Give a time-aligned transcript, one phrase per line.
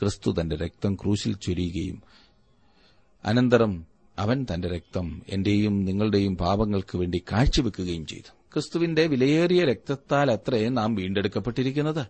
[0.00, 1.98] ക്രിസ്തു തന്റെ രക്തം ക്രൂശിൽ ചൊരിയുകയും
[3.24, 3.72] അനന്തരം
[4.18, 12.02] അവൻ തന്റെ രക്തം എന്റെയും നിങ്ങളുടെയും പാപങ്ങൾക്ക് വേണ്ടി കാഴ്ചവെക്കുകയും ചെയ്തു ക്രിസ്തുവിന്റെ വിലയേറിയ രക്തത്താൽ അത്രേ നാം വീണ്ടെടുക്കപ്പെട്ടിരിക്കുന്നത്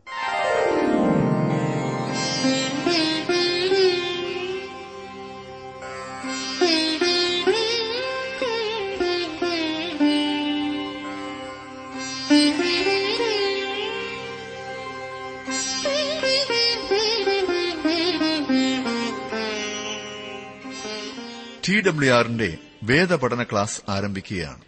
[21.87, 22.51] ഡബ്ല്യു ആറിന്റെ
[22.84, 24.62] വേദപഠന ക്ലാസ് ആരംഭിക്കുകയാണ്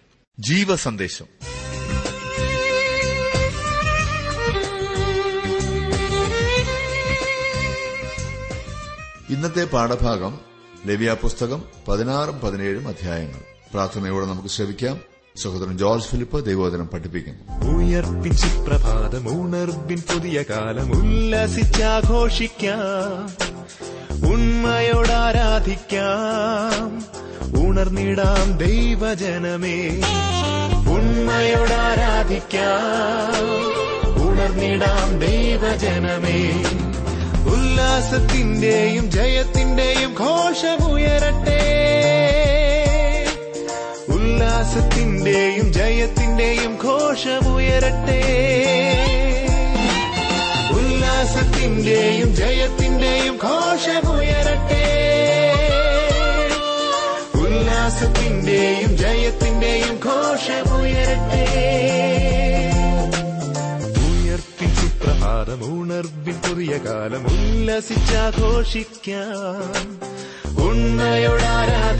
[0.38, 1.28] ജീവ സന്ദേശം
[9.30, 10.34] ഇന്നത്തെ പാഠഭാഗം
[10.86, 13.40] ലവ്യാ പുസ്തകം പതിനാറും പതിനേഴും അധ്യായങ്ങൾ
[13.72, 14.96] പ്രാർത്ഥനയോടെ നമുക്ക് ശ്രമിക്കാം
[15.36, 17.42] സഹോദരൻ ജോർജ് ഫിലിപ്പ് ദൈവോദനം പഠിപ്പിക്കുന്നു
[17.74, 22.78] ഉയർപ്പിച്ച് പ്രഭാതം ഉണർവിൻ പുതിയ കാലം ഉല്ലസിച്ചാഘോഷിക്കാം
[24.30, 26.08] ഉണ്മയോടാരാധിക്കാം
[27.62, 29.78] ഉണർന്നിടാം ദൈവജനമേ
[30.94, 32.56] ഉണ്മയോടാരാധിക്കാം
[34.26, 36.40] ഉണർന്നിടാം ദൈവജനമേ
[37.54, 41.60] ഉല്ലാസത്തിന്റെയും ജയത്തിന്റെയും ഘോഷമുയരട്ടെ
[44.16, 48.20] ഉല്ലാസത്തിന്റെയും ജയത്തിന്റെയും ഘോഷമുയരട്ടെ
[51.58, 54.82] വിജയത്തിന്റെയും ജയത്തിന്റെയും ഘോഷമുയരട്ടെ
[57.40, 61.40] ഉല്ലാസത്തിന്റെയും ജയത്തിന്റെയും ഘോഷമുയരട്ടെ
[64.04, 64.68] ഉയർത്തി
[65.70, 69.18] ഉണർവിൻ പുതിയ കാലം ഉല്ലസിച്ചാഘോഷിക്കാം
[70.68, 72.00] ഉണ്ണയോടാരാധിക്കാം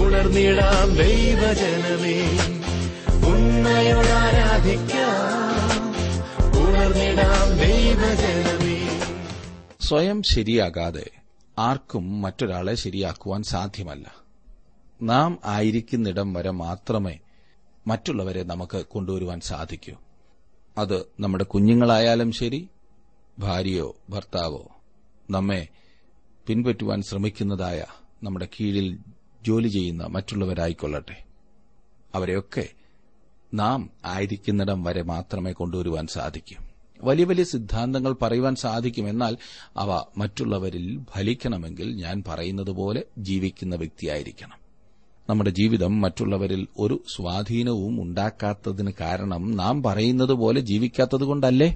[0.00, 2.18] ഉണർന്നിടാം ദൈവജനമേ
[9.80, 11.06] സ്വയം ശരിയാകാതെ
[11.56, 14.06] ആർക്കും മറ്റൊരാളെ ശരിയാക്കുവാൻ സാധ്യമല്ല
[15.00, 17.14] നാം ആയിരിക്കുന്നിടം വരെ മാത്രമേ
[17.86, 19.94] മറ്റുള്ളവരെ നമുക്ക് കൊണ്ടുവരുവാൻ സാധിക്കൂ
[20.76, 22.60] അത് നമ്മുടെ കുഞ്ഞുങ്ങളായാലും ശരി
[23.38, 24.62] ഭാര്യയോ ഭർത്താവോ
[25.30, 25.62] നമ്മെ
[26.46, 27.80] പിൻപറ്റുവാൻ ശ്രമിക്കുന്നതായ
[28.22, 28.88] നമ്മുടെ കീഴിൽ
[29.42, 31.18] ജോലി ചെയ്യുന്ന മറ്റുള്ളവരായിക്കൊള്ളട്ടെ
[32.14, 32.66] അവരെയൊക്കെ
[33.52, 33.80] നാം
[34.04, 36.56] ആയിരിക്കുന്നിടം വരെ മാത്രമേ കൊണ്ടുവരുവാൻ സാധിക്കൂ
[37.02, 39.34] വലിയ വലിയ സിദ്ധാന്തങ്ങൾ പറയുവാൻ സാധിക്കും എന്നാൽ
[39.76, 39.90] അവ
[40.16, 44.56] മറ്റുള്ളവരിൽ ഫലിക്കണമെങ്കിൽ ഞാൻ പറയുന്നത് പോലെ ജീവിക്കുന്ന വ്യക്തിയായിരിക്കണം
[45.28, 51.68] നമ്മുടെ ജീവിതം മറ്റുള്ളവരിൽ ഒരു സ്വാധീനവും ഉണ്ടാക്കാത്തതിന് കാരണം നാം പറയുന്നത് പോലെ ജീവിക്കാത്തതുകൊണ്ടല്ലേ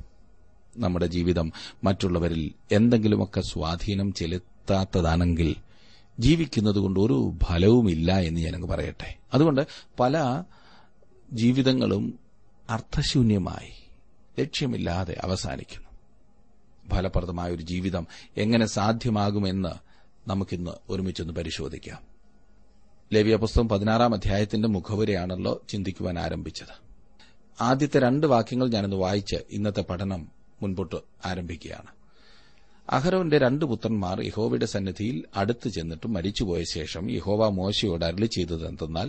[0.79, 1.49] നമ്മുടെ ജീവിതം
[1.85, 2.43] മറ്റുള്ളവരിൽ
[2.73, 5.51] എന്തെങ്കിലുമൊക്കെ സ്വാധീനം ചെലുത്താത്തതാണെങ്കിൽ
[6.19, 9.63] ജീവിക്കുന്നതുകൊണ്ട് ഒരു ഫലവുമില്ല എന്ന് ഞാനങ്ങ് പറയട്ടെ അതുകൊണ്ട്
[10.01, 10.17] പല
[11.33, 12.05] ജീവിതങ്ങളും
[12.69, 13.73] അർത്ഥശൂന്യമായി
[14.37, 15.91] ലക്ഷ്യമില്ലാതെ അവസാനിക്കുന്നു
[16.87, 18.05] ഫലപ്രദമായ ഒരു ജീവിതം
[18.37, 19.73] എങ്ങനെ സാധ്യമാകുമെന്ന്
[20.29, 22.01] നമുക്കിന്ന് ഒരുമിച്ചൊന്ന് പരിശോധിക്കാം
[23.11, 26.75] ലവ്യ പുസ്തകം പതിനാറാം അധ്യായത്തിന്റെ മുഖവരെയാണല്ലോ ചിന്തിക്കുവാൻ ആരംഭിച്ചത്
[27.59, 30.23] ആദ്യത്തെ രണ്ട് വാക്യങ്ങൾ ഞാനൊന്ന് വായിച്ച് ഇന്നത്തെ പഠനം
[30.61, 30.99] മുൻപോട്ട്
[31.25, 31.91] ആരംഭിക്കുകയാണ്
[32.89, 39.09] അഹരോന്റെ രണ്ട് പുത്രന്മാർ യഹോവയുടെ സന്നിധിയിൽ അടുത്തു ചെന്നിട്ട് മരിച്ചുപോയ ശേഷം യഹോവ മോശയോട് അരളി ചെയ്തതെന്തെന്നാൽ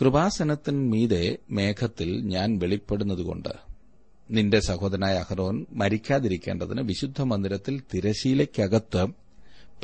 [0.00, 1.24] കൃപാസനത്തിൻ മീതെ
[1.50, 3.52] മേഘത്തിൽ ഞാൻ വെളിപ്പെടുന്നതുകൊണ്ട്
[4.30, 9.02] നിന്റെ സഹോദരനായ അഹ്റോൻ മരിക്കാതിരിക്കേണ്ടതിന് വിശുദ്ധ മന്ദിരത്തിൽ തിരശീലയ്ക്കകത്ത്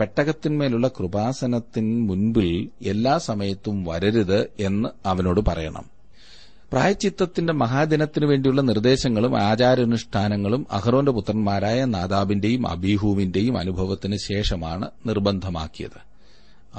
[0.00, 2.49] പെട്ടകത്തിന്മേലുള്ള കൃപാസനത്തിന് മുൻപിൽ
[2.85, 5.87] എല്ലാ സമയത്തും വരരുത് എന്ന് അവനോട് പറയണം
[6.73, 16.01] പ്രായച്ചിത്തത്തിന്റെ മഹാദിനത്തിനു വേണ്ടിയുള്ള നിർദ്ദേശങ്ങളും ആചാരാനുഷ്ഠാനങ്ങളും അഹ്റോന്റെ പുത്രന്മാരായ നാദാബിന്റെയും അബീഹുവിന്റെയും അനുഭവത്തിന് ശേഷമാണ് നിർബന്ധമാക്കിയത്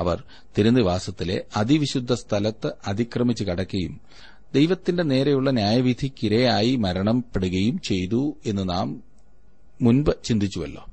[0.00, 0.18] അവർ
[0.58, 3.94] തിരുനിവാസത്തിലെ അതിവിശുദ്ധ സ്ഥലത്ത് അതിക്രമിച്ചു കടക്കുകയും
[4.58, 8.88] ദൈവത്തിന്റെ നേരെയുള്ള ന്യായവിധിക്കിരയായി മരണപ്പെടുകയും ചെയ്തു എന്ന് നാം
[9.80, 10.84] മുൻപ് ചിന്തിച്ചുവല്ലോ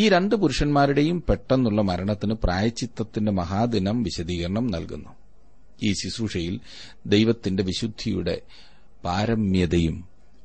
[0.00, 5.12] ഈ രണ്ട് പുരുഷന്മാരുടെയും പെട്ടെന്നുള്ള മരണത്തിന് പ്രായച്ചിത്തത്തിന്റെ മഹാദിനം വിശദീകരണം നൽകുന്നു
[5.82, 6.54] ഈ ശുശ്രൂഷയിൽ
[7.06, 8.36] ദൈവത്തിന്റെ വിശുദ്ധിയുടെ
[9.04, 9.96] പാരമ്യതയും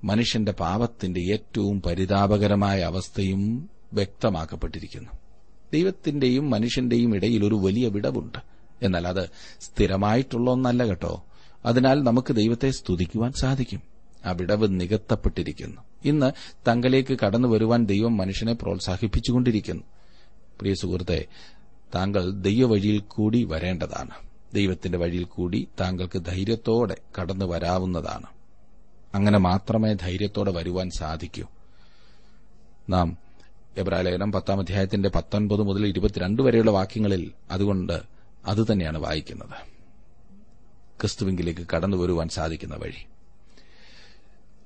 [0.03, 3.43] മനുഷ്യന്റെ പാപത്തിന്റെ ഏറ്റവും പരിതാപകരമായ അവസ്ഥയും
[3.93, 5.11] വ്യക്തമാക്കപ്പെട്ടിരിക്കുന്നു
[5.71, 8.39] ദൈവത്തിന്റെയും മനുഷ്യന്റെയും ഇടയിൽ ഒരു വലിയ വിടവുണ്ട്
[8.81, 9.23] എന്നാൽ അത്
[9.61, 11.13] സ്ഥിരമായിട്ടുള്ള ഒന്നല്ല കേട്ടോ
[11.65, 13.81] അതിനാൽ നമുക്ക് ദൈവത്തെ സ്തുതിക്കുവാൻ സാധിക്കും
[14.25, 15.81] ആ വിടവ് നികത്തപ്പെട്ടിരിക്കുന്നു
[16.03, 16.29] ഇന്ന്
[16.67, 19.83] തങ്കലേക്ക് കടന്നു വരുവാൻ ദൈവം മനുഷ്യനെ പ്രോത്സാഹിപ്പിച്ചുകൊണ്ടിരിക്കുന്നു
[20.59, 21.19] പ്രിയ സുഹൃത്തെ
[21.95, 24.15] താങ്കൾ ദൈവവഴിയിൽ കൂടി വരേണ്ടതാണ്
[24.53, 28.27] ദൈവത്തിന്റെ വഴിയിൽ കൂടി താങ്കൾക്ക് ധൈര്യത്തോടെ കടന്നു വരാവുന്നതാണ്
[29.15, 31.45] അങ്ങനെ മാത്രമേ ധൈര്യത്തോടെ വരുവാൻ സാധിക്കൂ
[32.89, 33.09] നാം
[33.77, 37.23] എബ്രാലേഖനം പത്താം അധ്യായത്തിന്റെ പത്തൊൻപത് മുതൽ ഇരുപത്തിരണ്ട് വരെയുള്ള വാക്യങ്ങളിൽ
[37.51, 37.95] അതുകൊണ്ട്
[38.47, 39.57] അതുതന്നെയാണ് വായിക്കുന്നത്
[41.03, 41.63] ക്രിസ്തുവിങ്കിലേക്ക്
[41.97, 43.01] വരുവാൻ സാധിക്കുന്ന വഴി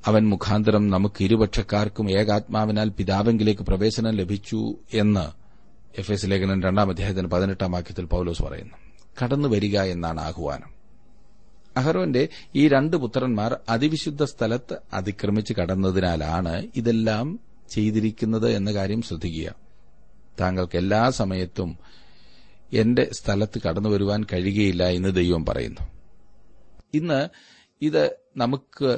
[0.04, 4.60] അവൻ മുഖാന്തരം നമുക്ക് ഇരുപക്ഷക്കാർക്കും ഏകാത്മാവിനാൽ പിതാവെങ്കിലേക്ക് പ്രവേശനം ലഭിച്ചു
[4.94, 5.24] എന്ന്
[5.98, 8.78] എഫ് എസ് ലേഖനൻ രണ്ടാം അധ്യായത്തിന് പതിനെട്ടാം വാക്യത്തിൽ പൌലോസ് പറയുന്നു
[9.22, 10.72] കടന്നു വരിക എന്നാണ് ആഹ്വാനം
[11.78, 12.24] അഹറോന്റെ
[12.56, 17.28] ഈ രണ്ട് പുത്രന്മാർ അതിവിശുദ്ധ സ്ഥലത്ത് അതിക്രമിച്ച് കടന്നതിനാലാണ് ഇതെല്ലാം
[17.69, 19.50] ചെയ്തിരിക്കുന്നത് എന്ന കാര്യം ശ്രദ്ധിക്കുക
[20.40, 21.72] താങ്കൾക്ക് എല്ലാ സമയത്തും
[22.74, 25.84] എന്റെ സ്ഥലത്ത് കടന്നു വരുവാൻ കഴിയുകയില്ല എന്ന് ദൈവം പറയുന്നു
[26.94, 27.19] ഇന്ന്
[27.81, 28.04] ഇത്
[28.38, 28.92] നമുക്ക്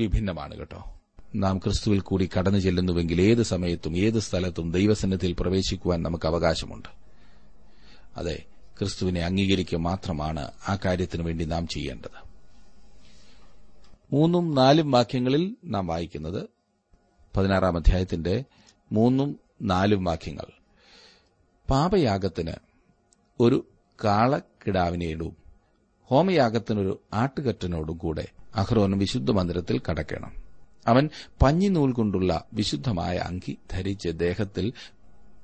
[0.00, 0.80] വിഭിന്നമാണ് കേട്ടോ
[1.34, 6.90] നാം ക്രിസ്തുവിൽ കൂടി കടന്നു ചെല്ലുന്നുവെങ്കിൽ ഏത് സമയത്തും ഏത് സ്ഥലത്തും ദൈവസന്നിധിയിൽ പ്രവേശിക്കുവാൻ നമുക്ക് അവകാശമുണ്ട്
[8.16, 8.36] അതെ
[8.78, 12.18] ക്രിസ്തുവിനെ അംഗീകരിക്കുക മാത്രമാണ് ആ കാര്യത്തിന് വേണ്ടി നാം ചെയ്യേണ്ടത്
[14.12, 15.56] മൂന്നും നാലും വാക്യങ്ങളിൽ
[15.64, 16.40] നാം വായിക്കുന്നത്
[17.34, 18.34] പതിനാറാം അധ്യായത്തിന്റെ
[18.90, 19.30] മൂന്നും
[19.62, 20.48] നാലും വാക്യങ്ങൾ
[21.68, 22.54] പാപയാഗത്തിന്
[23.40, 23.58] ഒരു
[23.98, 25.32] കാളക്കിടാവിനേടും
[26.10, 28.24] ഹോമയാഗത്തിനൊരു ആട്ടുകറ്റനോടും കൂടെ
[28.54, 30.32] അഹ്റോനും വിശുദ്ധ മന്ദിരത്തിൽ കടക്കണം
[30.86, 31.04] അവൻ
[31.42, 34.66] പഞ്ഞിനൂൽ കൊണ്ടുള്ള വിശുദ്ധമായ അങ്കി ധരിച്ച് ദേഹത്തിൽ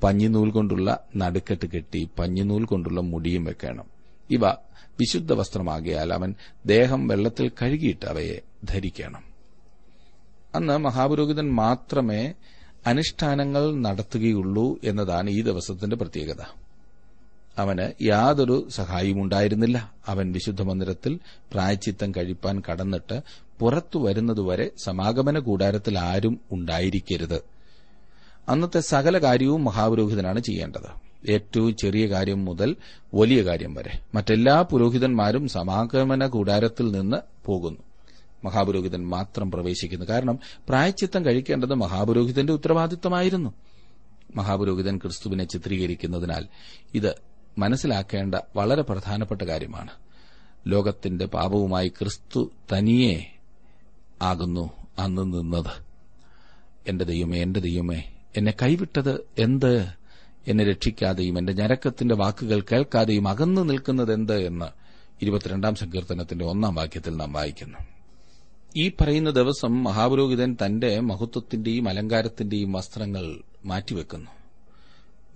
[0.03, 0.91] പഞ്ഞിനൂൽ കൊണ്ടുള്ള
[1.17, 3.89] നടുക്കെട്ട് കെട്ടി പഞ്ഞിനൂൽ കൊണ്ടുള്ള മുടിയും വെക്കണം
[4.31, 4.45] ഇവ
[4.99, 6.31] വിശുദ്ധ വസ്ത്രമാകിയാൽ അവൻ
[6.67, 8.39] ദേഹം വെള്ളത്തിൽ കഴുകിയിട്ട് അവയെ
[8.65, 9.25] ധരിക്കണം
[10.55, 12.23] അന്ന് മഹാപുരോഹിതൻ മാത്രമേ
[12.87, 16.43] അനുഷ്ഠാനങ്ങൾ നടത്തുകയുള്ളൂ എന്നതാണ് ഈ ദിവസത്തിന്റെ പ്രത്യേകത
[17.61, 19.79] അവന് യാതൊരു സഹായവും ഉണ്ടായിരുന്നില്ല
[20.07, 21.13] അവൻ വിശുദ്ധ മന്ദിരത്തിൽ
[21.53, 23.17] പ്രായച്ചിത്തം കഴിപ്പാൻ കടന്നിട്ട്
[23.61, 27.39] പുറത്തു വരുന്നതുവരെ സമാഗമന കൂടാരത്തിൽ ആരും ഉണ്ടായിരിക്കരുത്
[28.49, 30.91] അന്നത്തെ സകല കാര്യവും മഹാപുരോഹിതനാണ് ചെയ്യേണ്ടത്
[31.31, 32.71] ഏറ്റവും ചെറിയ കാര്യം മുതൽ
[33.15, 37.19] വലിയ കാര്യം വരെ മറ്റെല്ലാ പുരോഹിതന്മാരും സമാഗമന കൂടാരത്തിൽ നിന്ന്
[37.47, 37.83] പോകുന്നു
[38.45, 40.37] മഹാപുരോഹിതൻ മാത്രം പ്രവേശിക്കുന്നു കാരണം
[40.69, 43.51] പ്രായച്ചിത്തം കഴിക്കേണ്ടത് മഹാപുരോഹിതന്റെ ഉത്തരവാദിത്തമായിരുന്നു
[44.35, 46.45] മഹാപുരോഹിതൻ ക്രിസ്തുവിനെ ചിത്രീകരിക്കുന്നതിനാൽ
[46.95, 47.13] ഇത്
[47.59, 49.93] മനസ്സിലാക്കേണ്ട വളരെ പ്രധാനപ്പെട്ട കാര്യമാണ്
[50.67, 52.41] ലോകത്തിന്റെ പാപവുമായി ക്രിസ്തു
[52.73, 53.15] തനിയേ
[54.23, 54.65] ആകുന്നു
[54.99, 55.75] അന്ന് നിന്നത്
[56.87, 58.01] എന്റെ ദൈവമേ എന്റെ ദൈവമേ
[58.37, 59.13] എന്നെ കൈവിട്ടത്
[59.39, 59.73] എന്ത്
[60.47, 64.69] എന്നെ രക്ഷിക്കാതെയും എന്റെ ഞരക്കത്തിന്റെ വാക്കുകൾ കേൾക്കാതെയും അകന്നു നിൽക്കുന്നത് എന്ത് എന്ന്
[65.21, 67.81] ഇരുപത്തിരണ്ടാം സങ്കീർത്തനത്തിന്റെ ഒന്നാം വാക്യത്തിൽ നാം വായിക്കുന്നു
[68.77, 73.25] ഈ പറയുന്ന ദിവസം മഹാപുരോഹിതൻ തന്റെ മഹത്വത്തിന്റെയും അലങ്കാരത്തിന്റെയും വസ്ത്രങ്ങൾ
[73.65, 74.31] മാറ്റിവെക്കുന്നു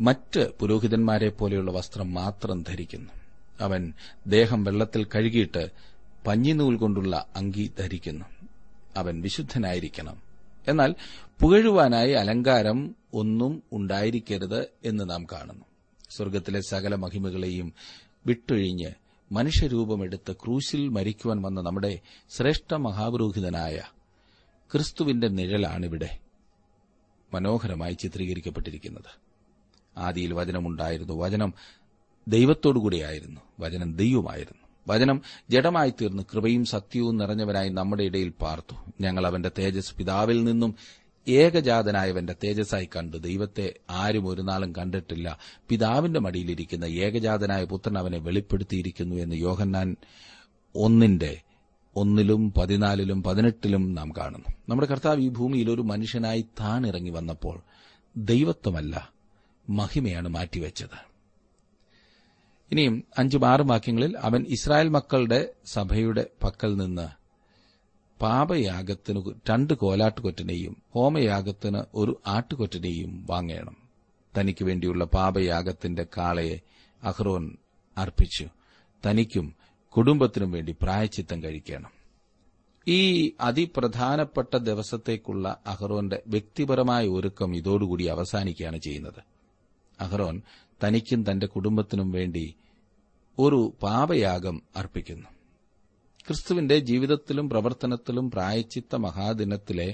[0.00, 3.10] മറ്റ് പുരോഹിതന്മാരെ പോലെയുള്ള വസ്ത്രം മാത്രം ധരിക്കുന്നു
[3.60, 3.92] അവൻ
[4.26, 5.70] ദേഹം വെള്ളത്തിൽ കഴുകിയിട്ട്
[6.26, 8.24] പഞ്ഞിനൂൽ കൊണ്ടുള്ള അങ്കി ധരിക്കുന്നു
[8.96, 10.22] അവൻ വിശുദ്ധനായിരിക്കണം
[10.68, 10.94] എന്നാൽ
[11.40, 12.94] പുകഴുവാനായി അലങ്കാരം
[13.14, 14.68] ഒന്നും ഉണ്ടായിരിക്കരുത്
[14.84, 15.64] എന്ന് നാം കാണുന്നു
[16.10, 17.72] സ്വർഗത്തിലെ സകല മഹിമകളെയും
[18.26, 18.92] വിട്ടൊഴിഞ്ഞ്
[19.32, 22.00] മനുഷ്യരൂപമെടുത്ത് ക്രൂശിൽ മരിക്കുവാൻ വന്ന നമ്മുടെ
[22.30, 23.82] ശ്രേഷ്ഠ മഹാപുരോഹിതനായ
[24.70, 26.18] ക്രിസ്തുവിന്റെ നിഴലാണിവിടെ
[27.32, 29.33] മനോഹരമായി ചിത്രീകരിക്കപ്പെട്ടിരിക്കുന്നത്
[29.96, 31.50] ആദിയിൽ വചനമുണ്ടായിരുന്നു വചനം
[32.26, 34.62] ദൈവത്തോടുകൂടിയായിരുന്നു വചനം ദൈവമായിരുന്നു
[34.86, 35.18] വചനം
[35.50, 38.74] ജഡമായി തീർന്ന് കൃപയും സത്യവും നിറഞ്ഞവനായി നമ്മുടെ ഇടയിൽ പാർത്തു
[39.00, 40.72] ഞങ്ങൾ അവന്റെ തേജസ് പിതാവിൽ നിന്നും
[41.26, 43.66] ഏകജാതനായവന്റെ തേജസ്സായി കണ്ടു ദൈവത്തെ
[43.90, 45.28] ആരും ഒരു നാളും കണ്ടിട്ടില്ല
[45.68, 49.88] പിതാവിന്റെ മടിയിലിരിക്കുന്ന ഏകജാതനായ പുത്രൻ അവനെ വെളിപ്പെടുത്തിയിരിക്കുന്നു എന്ന് യോഹന്നാൻ
[50.74, 51.32] ഒന്നിന്റെ
[51.96, 57.56] ഒന്നിലും പതിനാലിലും പതിനെട്ടിലും നാം കാണുന്നു നമ്മുടെ കർത്താവ് ഈ ഭൂമിയിൽ ഒരു മനുഷ്യനായി താൻ ഇറങ്ങി വന്നപ്പോൾ
[58.16, 58.94] ദൈവത്വമല്ല
[59.68, 60.96] മഹിമയാണ് മാറ്റിവെച്ചത്
[62.70, 65.40] ഇനിയും അഞ്ചും ആറും വാക്യങ്ങളിൽ അവൻ ഇസ്രായേൽ മക്കളുടെ
[65.72, 67.08] സഭയുടെ പക്കൽ നിന്ന്
[68.20, 69.20] പാപയാഗത്തിന്
[69.48, 73.76] രണ്ട് കോലാട്ടുകൊറ്റനെയും ഹോമയാഗത്തിന് ഒരു ആട്ടുകൊറ്റനെയും വാങ്ങണം
[74.34, 76.56] തനിക്ക് വേണ്ടിയുള്ള പാപയാഗത്തിന്റെ കാളയെ
[77.02, 77.44] അഹ്റോൻ
[77.96, 78.46] അർപ്പിച്ചു
[79.02, 79.46] തനിക്കും
[79.92, 81.92] കുടുംബത്തിനും വേണ്ടി പ്രായച്ചിത്തം കഴിക്കണം
[82.86, 83.02] ഈ
[83.40, 89.20] അതിപ്രധാനപ്പെട്ട ദിവസത്തേക്കുള്ള അഹ്റോന്റെ വ്യക്തിപരമായ ഒരുക്കം ഇതോടുകൂടി അവസാനിക്കുകയാണ് ചെയ്യുന്നത്
[89.98, 90.36] അഹ്റോൻ
[90.80, 92.44] തനിക്കും തന്റെ കുടുംബത്തിനും വേണ്ടി
[93.38, 95.28] ഒരു പാപയാഗം അർപ്പിക്കുന്നു
[96.26, 99.88] ക്രിസ്തുവിന്റെ ജീവിതത്തിലും പ്രവർത്തനത്തിലും പ്രായച്ചിത്ത മഹാദിനത്തിലെ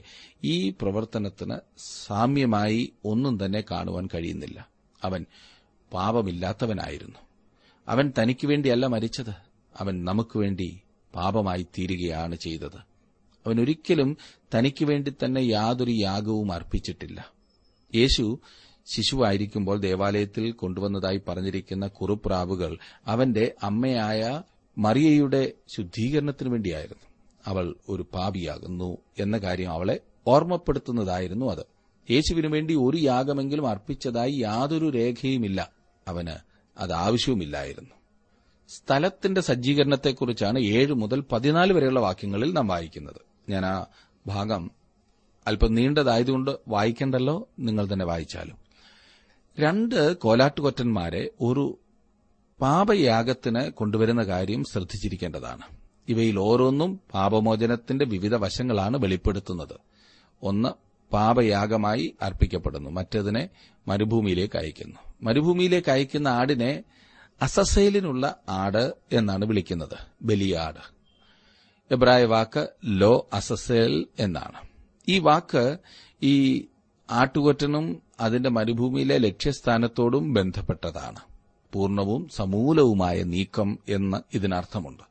[0.45, 1.57] ഈ പ്രവർത്തനത്തിന്
[1.79, 4.59] സാമ്യമായി ഒന്നും തന്നെ കാണുവാൻ കഴിയുന്നില്ല
[5.03, 5.23] അവൻ
[5.93, 7.21] പാപമില്ലാത്തവനായിരുന്നു
[7.89, 9.35] അവൻ തനിക്ക് വേണ്ടിയല്ല മരിച്ചത്
[9.75, 10.69] അവൻ നമുക്ക് വേണ്ടി
[11.15, 12.81] പാപമായി തീരുകയാണ് ചെയ്തത്
[13.47, 14.11] അവൻ ഒരിക്കലും
[14.55, 17.21] തനിക്ക് വേണ്ടി തന്നെ യാതൊരു യാഗവും അർപ്പിച്ചിട്ടില്ല
[17.93, 18.25] യേശു
[18.91, 22.73] ശിശുവായിരിക്കുമ്പോൾ ദേവാലയത്തിൽ കൊണ്ടുവന്നതായി പറഞ്ഞിരിക്കുന്ന കുറുപ്രാവുകൾ
[23.07, 24.23] അവന്റെ അമ്മയായ
[24.77, 25.43] മറിയയുടെ
[25.75, 27.07] ശുദ്ധീകരണത്തിനു വേണ്ടിയായിരുന്നു
[27.45, 28.91] അവൾ ഒരു പാപിയാകുന്നു
[29.19, 29.97] എന്ന കാര്യം അവളെ
[30.27, 31.65] ഓർമ്മപ്പെടുത്തുന്നതായിരുന്നു അത്
[32.09, 35.61] യേശുവിനു വേണ്ടി ഒരു യാഗമെങ്കിലും അർപ്പിച്ചതായി യാതൊരു രേഖയുമില്ല
[36.07, 36.37] അവന്
[36.77, 37.95] അത് ആവശ്യവുമില്ലായിരുന്നു
[38.69, 43.21] സ്ഥലത്തിന്റെ സജ്ജീകരണത്തെക്കുറിച്ചാണ് ഏഴ് മുതൽ പതിനാല് വരെയുള്ള വാക്യങ്ങളിൽ നാം വായിക്കുന്നത്
[43.49, 43.75] ഞാൻ ആ
[44.27, 44.65] ഭാഗം
[45.47, 47.37] അല്പം നീണ്ടതായതുകൊണ്ട് വായിക്കണ്ടല്ലോ
[47.59, 48.57] നിങ്ങൾ തന്നെ വായിച്ചാലും
[49.61, 51.65] രണ്ട് കോലാട്ടുകൊറ്റന്മാരെ ഒരു
[52.61, 55.65] പാപയാഗത്തിന് കൊണ്ടുവരുന്ന കാര്യം ശ്രദ്ധിച്ചിരിക്കേണ്ടതാണ്
[56.09, 59.77] ഇവയിൽ ഓരോന്നും പാപമോചനത്തിന്റെ വിവിധ വശങ്ങളാണ് വെളിപ്പെടുത്തുന്നത്
[60.43, 60.71] ഒന്ന്
[61.11, 63.43] പാപയാഗമായി അർപ്പിക്കപ്പെടുന്നു മറ്റതിനെ
[63.87, 66.73] മരുഭൂമിയിലേക്ക് അയക്കുന്നു മരുഭൂമിയിലേക്ക് അയക്കുന്ന ആടിനെ
[67.41, 68.25] അസസൈലിനുള്ള
[68.59, 68.85] ആട്
[69.13, 69.97] എന്നാണ് വിളിക്കുന്നത്
[70.21, 70.83] ബലിയാട്
[71.91, 72.63] എബ്രായ വാക്ക്
[73.01, 73.95] ലോ അസസേൽ
[74.19, 74.59] എന്നാണ്
[75.09, 75.65] ഈ വാക്ക്
[76.23, 76.35] ഈ
[77.11, 77.87] ആട്ടുകൊറ്റനും
[78.21, 81.21] അതിന്റെ മരുഭൂമിയിലെ ലക്ഷ്യസ്ഥാനത്തോടും ബന്ധപ്പെട്ടതാണ്
[81.73, 85.05] പൂർണവും സമൂലവുമായ നീക്കം എന്ന് ഇതിനർത്ഥമുണ്ട്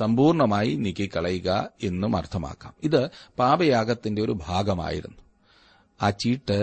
[0.00, 1.50] സമ്പൂർണമായി നീക്കിക്കളയുക
[1.82, 3.00] എന്നും അർത്ഥമാക്കാം ഇത്
[3.38, 5.22] പാപയാഗത്തിന്റെ ഒരു ഭാഗമായിരുന്നു
[6.00, 6.58] ആ ചീട്ട്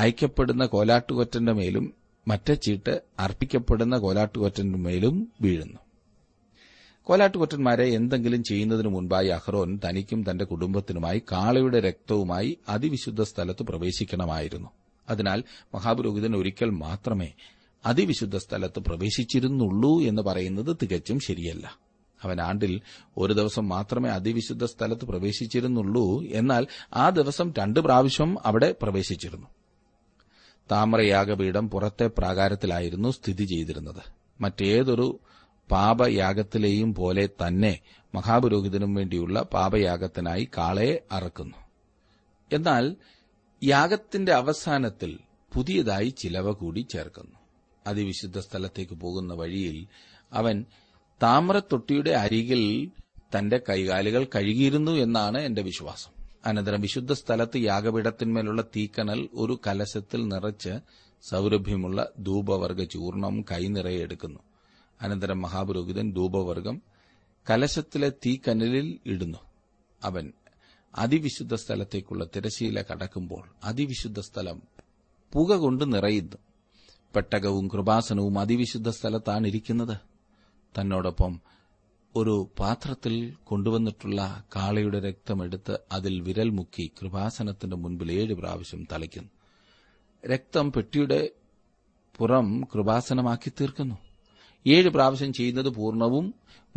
[0.00, 1.86] അയക്കപ്പെടുന്ന കോലാട്ടുകൊറ്റന്റെ മേലും
[2.26, 5.80] മറ്റേ ചീട്ട് അർപ്പിക്കപ്പെടുന്ന കോലാട്ടുകൊറ്റന്റെ മേലും വീഴുന്നു
[7.06, 14.70] കോലാട്ടുകൊറ്റന്മാരെ എന്തെങ്കിലും ചെയ്യുന്നതിനു മുൻപായി അഹ്റോൻ തനിക്കും തന്റെ കുടുംബത്തിനുമായി കാളയുടെ രക്തവുമായി അതിവിശുദ്ധ സ്ഥലത്ത് പ്രവേശിക്കണമായിരുന്നു
[15.08, 15.40] അതിനാൽ
[15.74, 17.28] മഹാപുരോഹിതൻ ഒരിക്കൽ മാത്രമേ
[17.84, 21.66] അതിവിശുദ്ധ സ്ഥലത്ത് പ്രവേശിച്ചിരുന്നുള്ളൂ എന്ന് പറയുന്നത് തികച്ചും ശരിയല്ല
[22.20, 22.72] അവൻ ആണ്ടിൽ
[23.16, 26.04] ഒരു ദിവസം മാത്രമേ അതിവിശുദ്ധ സ്ഥലത്ത് പ്രവേശിച്ചിരുന്നുള്ളൂ
[26.32, 26.64] എന്നാൽ
[26.94, 29.48] ആ ദിവസം രണ്ട് പ്രാവശ്യം അവിടെ പ്രവേശിച്ചിരുന്നു
[30.70, 34.02] താമരയാഗപീഠം പുറത്തെ പ്രാകാരത്തിലായിരുന്നു സ്ഥിതി ചെയ്തിരുന്നത്
[34.40, 35.08] മറ്റേതൊരു
[35.68, 37.72] പാപയാഗത്തിലെയും പോലെ തന്നെ
[38.14, 41.60] മഹാപുരോഹിതനും വേണ്ടിയുള്ള പാപയാഗത്തിനായി കാളയെ അറക്കുന്നു
[42.50, 42.84] എന്നാൽ
[43.62, 45.12] യാഗത്തിന്റെ അവസാനത്തിൽ
[45.52, 47.36] പുതിയതായി ചിലവ കൂടി ചേർക്കുന്നു
[47.84, 49.76] അതിവിശുദ്ധ സ്ഥലത്തേക്ക് പോകുന്ന വഴിയിൽ
[50.32, 50.56] അവൻ
[51.20, 52.62] താമ്രത്തൊട്ടിയുടെ അരികിൽ
[53.36, 56.12] തന്റെ കൈകാലുകൾ കഴുകിയിരുന്നു എന്നാണ് എന്റെ വിശ്വാസം
[56.44, 60.74] അനന്തരം വിശുദ്ധ സ്ഥലത്ത് യാഗപീഠത്തിന്മേലുള്ള തീക്കനൽ ഒരു കലശത്തിൽ നിറച്ച്
[61.24, 64.40] സൗരഭ്യമുള്ള ധൂപവർഗ ചൂർണം കൈനിറയെ എടുക്കുന്നു
[65.00, 66.76] അനന്തരം മഹാപുരോഹിതൻ ധൂപവർഗം
[67.46, 69.40] കലശത്തിലെ തീക്കനലിൽ ഇടുന്നു
[70.00, 70.26] അവൻ
[70.94, 74.58] അതിവിശുദ്ധ സ്ഥലത്തേക്കുള്ള തിരശീല കടക്കുമ്പോൾ അതിവിശുദ്ധ സ്ഥലം
[75.32, 76.38] പുക കൊണ്ട് നിറയുന്നു
[77.14, 79.96] പെട്ടകവും കൃപാസനവും അതിവിശുദ്ധ സ്ഥലത്താണ് ഇരിക്കുന്നത്
[80.74, 81.34] തന്നോടൊപ്പം
[82.14, 83.14] ഒരു പാത്രത്തിൽ
[83.44, 84.20] കൊണ്ടുവന്നിട്ടുള്ള
[84.56, 89.32] കാളയുടെ രക്തമെടുത്ത് അതിൽ വിരൽ മുക്കി കൃപാസനത്തിന്റെ മുൻപിൽ ഏഴ് പ്രാവശ്യം തളിക്കുന്നു
[90.24, 91.20] രക്തം പെട്ടിയുടെ
[92.18, 93.96] പുറം കൃപാസനമാക്കി തീർക്കുന്നു
[94.66, 96.26] ഏഴ് പ്രാവശ്യം ചെയ്യുന്നത് പൂർണ്ണവും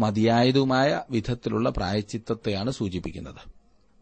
[0.00, 3.41] മതിയായതുമായ വിധത്തിലുള്ള പ്രായച്ചിത്തത്തെയാണ് സൂചിപ്പിക്കുന്നത്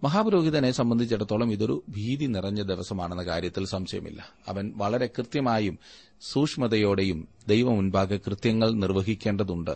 [0.01, 4.21] മഹാപുരോഹിതനെ സംബന്ധിച്ചിടത്തോളം ഇതൊരു ഭീതി നിറഞ്ഞ ദിവസമാണെന്ന കാര്യത്തിൽ സംശയമില്ല
[4.47, 5.75] അവൻ വളരെ കൃത്യമായും
[6.21, 7.19] സൂക്ഷ്മതയോടെയും
[7.47, 9.73] ദൈവം മുൻപാകെ കൃത്യങ്ങൾ നിർവഹിക്കേണ്ടതുണ്ട്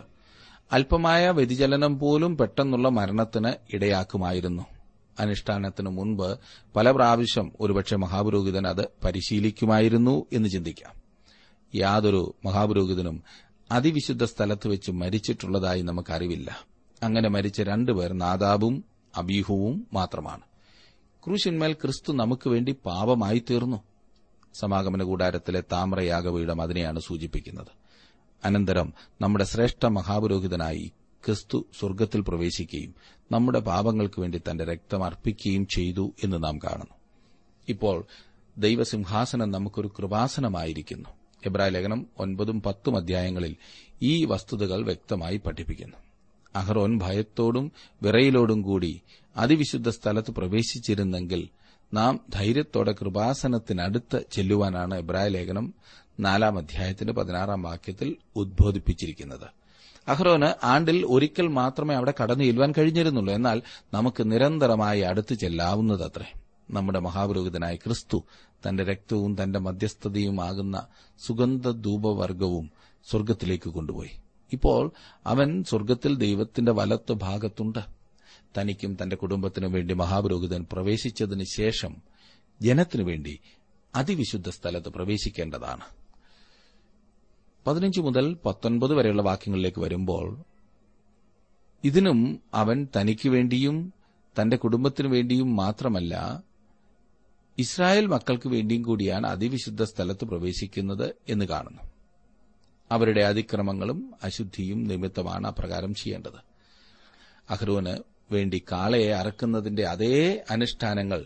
[0.70, 4.64] അല്പമായ വ്യതിചലനം പോലും പെട്ടെന്നുള്ള മരണത്തിന് ഇടയാക്കുമായിരുന്നു
[5.16, 6.28] അനുഷ്ഠാനത്തിന് മുൻപ്
[6.76, 10.94] പല പ്രാവശ്യം ഒരുപക്ഷെ മഹാപുരോഹിതൻ അത് പരിശീലിക്കുമായിരുന്നു എന്ന് ചിന്തിക്കാം
[11.72, 13.16] യാതൊരു മഹാപുരോഹിതനും
[13.72, 16.50] അതിവിശുദ്ധ സ്ഥലത്ത് വെച്ച് മരിച്ചിട്ടുള്ളതായി നമുക്കറിവില്ല
[17.02, 18.74] അങ്ങനെ മരിച്ച രണ്ടുപേർ നാദാബും
[19.14, 20.44] അബീഹുവും മാത്രമാണ്
[21.22, 23.78] ക്രൂശിന്മേൽ ക്രിസ്തു നമുക്ക് വേണ്ടി പാപമായി തീർന്നു
[24.54, 27.72] സമാഗമന കൂടാരത്തിലെ താമ്രയാഗപീഠം അതിനെയാണ് സൂചിപ്പിക്കുന്നത്
[28.42, 28.88] അനന്തരം
[29.20, 30.86] നമ്മുടെ ശ്രേഷ്ഠ മഹാപുരോഹിതനായി
[31.22, 32.92] ക്രിസ്തു സ്വർഗ്ഗത്തിൽ പ്രവേശിക്കുകയും
[33.30, 36.96] നമ്മുടെ പാപങ്ങൾക്ക് വേണ്ടി തന്റെ രക്തം അർപ്പിക്കുകയും ചെയ്തു എന്ന് നാം കാണുന്നു
[37.68, 37.96] ഇപ്പോൾ
[38.56, 41.10] ദൈവസിംഹാസനം നമുക്കൊരു കൃപാസനമായിരിക്കുന്നു
[41.44, 43.54] എബ്രായ ലേഖനം ഒൻപതും പത്തും അധ്യായങ്ങളിൽ
[44.02, 45.98] ഈ വസ്തുതകൾ വ്യക്തമായി പഠിപ്പിക്കുന്നു
[46.54, 47.66] അഹ്റോൻ ഭയത്തോടും
[48.02, 48.92] വിറയിലോടും കൂടി
[49.36, 51.42] അതിവിശുദ്ധ സ്ഥലത്ത് പ്രവേശിച്ചിരുന്നെങ്കിൽ
[51.92, 55.66] നാം ധൈര്യത്തോടെ കൃപാസനത്തിനടുത്ത് ചെല്ലുവാനാണ് എബ്രായ ലേഖനം
[56.20, 58.08] നാലാം അധ്യായത്തിന്റെ പതിനാറാം വാക്യത്തിൽ
[58.36, 59.48] ഉദ്ബോധിപ്പിച്ചിരിക്കുന്നത്
[60.06, 63.58] അഹ്റോന് ആണ്ടിൽ ഒരിക്കൽ മാത്രമേ അവിടെ കടന്നു ചെല്ലുവാൻ കഴിഞ്ഞിരുന്നുള്ളൂ എന്നാൽ
[63.92, 66.28] നമുക്ക് നിരന്തരമായി അടുത്ത് ചെല്ലാവുന്നതത്രേ
[66.72, 68.18] നമ്മുടെ മഹാപുരോഹിതനായ ക്രിസ്തു
[68.62, 70.78] തന്റെ രക്തവും തന്റെ മധ്യസ്ഥതയും സുഗന്ധ
[71.20, 72.66] സുഗന്ധധൂപവർഗവും
[73.06, 74.12] സ്വർഗത്തിലേക്ക് കൊണ്ടുപോയി
[74.52, 74.82] ഇപ്പോൾ
[75.26, 77.82] അവൻ സ്വർഗത്തിൽ ദൈവത്തിന്റെ വലത്ത് ഭാഗത്തുണ്ട്
[78.58, 81.92] തനിക്കും തന്റെ കുടുംബത്തിനും വേണ്ടി മഹാപുരോഹിതൻ പ്രവേശിച്ചതിന് ശേഷം
[82.60, 83.34] ജനത്തിനു വേണ്ടി
[83.94, 85.84] അതിവിശുദ്ധ സ്ഥലത്ത് പ്രവേശിക്കേണ്ടതാണ്
[87.66, 90.26] പതിനഞ്ച് മുതൽ പത്തൊൻപത് വരെയുള്ള വാക്യങ്ങളിലേക്ക് വരുമ്പോൾ
[91.84, 92.20] ഇതിനും
[92.54, 93.76] അവൻ തനിക്കു വേണ്ടിയും
[94.36, 96.14] തന്റെ കുടുംബത്തിനു വേണ്ടിയും മാത്രമല്ല
[97.58, 101.82] ഇസ്രായേൽ മക്കൾക്ക് വേണ്ടിയും കൂടിയാണ് അതിവിശുദ്ധ സ്ഥലത്ത് പ്രവേശിക്കുന്നത് എന്ന് കാണുന്നു
[102.90, 106.40] അവരുടെ അതിക്രമങ്ങളും അശുദ്ധിയും നിമിത്തമാണ് അപ്രകാരം ചെയ്യേണ്ടത്
[107.48, 107.94] അഹ്റോന്
[108.32, 110.10] വേണ്ടി കാളയെ അറക്കുന്നതിന്റെ അതേ
[110.50, 111.20] അനുഷ്ഠാനങ്ങൾ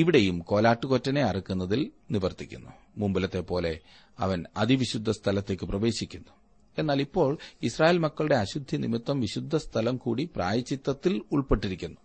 [0.00, 1.82] ഇവിടെയും കോലാട്ടുകൊറ്റനെ അറക്കുന്നതിൽ
[2.10, 3.72] നിവർത്തിക്കുന്നു മുമ്പിലത്തെ പോലെ
[4.18, 6.32] അവൻ അതിവിശുദ്ധ സ്ഥലത്തേക്ക് പ്രവേശിക്കുന്നു
[6.76, 7.30] എന്നാൽ ഇപ്പോൾ
[7.62, 12.00] ഇസ്രായേൽ മക്കളുടെ അശുദ്ധി നിമിത്തം വിശുദ്ധ സ്ഥലം കൂടി പ്രായചിത്തത്തിൽ ഉൾപ്പെട്ടിരിക്കുന്നു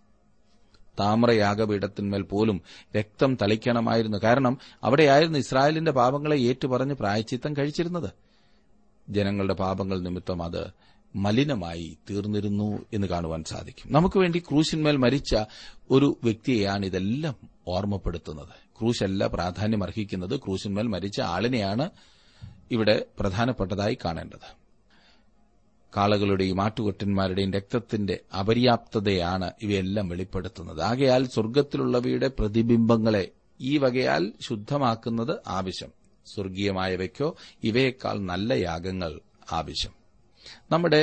[0.98, 2.58] താമ്രയാഗപീഠത്തിന്മേൽ പോലും
[2.96, 4.54] രക്തം തളിക്കണമായിരുന്നു കാരണം
[4.82, 8.10] അവിടെയായിരുന്നു ഇസ്രായേലിന്റെ പാപങ്ങളെ ഏറ്റുപറഞ്ഞ് പ്രായച്ചിത്തം കഴിച്ചിരുന്നത്
[9.08, 10.62] ജനങ്ങളുടെ പാപങ്ങൾ നിമിത്തം അത്
[11.14, 15.32] മലിനമായി തീർന്നിരുന്നു എന്ന് കാണുവാൻ സാധിക്കും നമുക്ക് വേണ്ടി ക്രൂശിന്മേൽ മരിച്ച
[15.90, 17.34] ഒരു വ്യക്തിയെയാണ് ഇതെല്ലാം
[17.68, 21.86] ഓർമ്മപ്പെടുത്തുന്നത് ക്രൂശല്ല പ്രാധാന്യം അർഹിക്കുന്നത് ക്രൂശിന്മേൽ മരിച്ച ആളിനെയാണ്
[22.70, 24.48] ഇവിടെ പ്രധാനപ്പെട്ടതായി കാണേണ്ടത്
[25.92, 33.24] കാളകളുടെയും ആട്ടുകൊറ്റന്മാരുടെയും രക്തത്തിന്റെ അപര്യാപ്തതയാണ് ഇവയെല്ലാം വെളിപ്പെടുത്തുന്നത് ആകയാൽ സ്വർഗത്തിലുള്ളവയുടെ പ്രതിബിംബങ്ങളെ
[33.60, 35.90] ഈ വകയാൽ ശുദ്ധമാക്കുന്നത് ആവശ്യം
[36.26, 37.28] സ്വർഗീയമായവയ്ക്കോ
[37.62, 39.12] ഇവയേക്കാൾ നല്ല യാഗങ്ങൾ
[39.52, 39.94] ആവശ്യം
[40.70, 41.02] നമ്മുടെ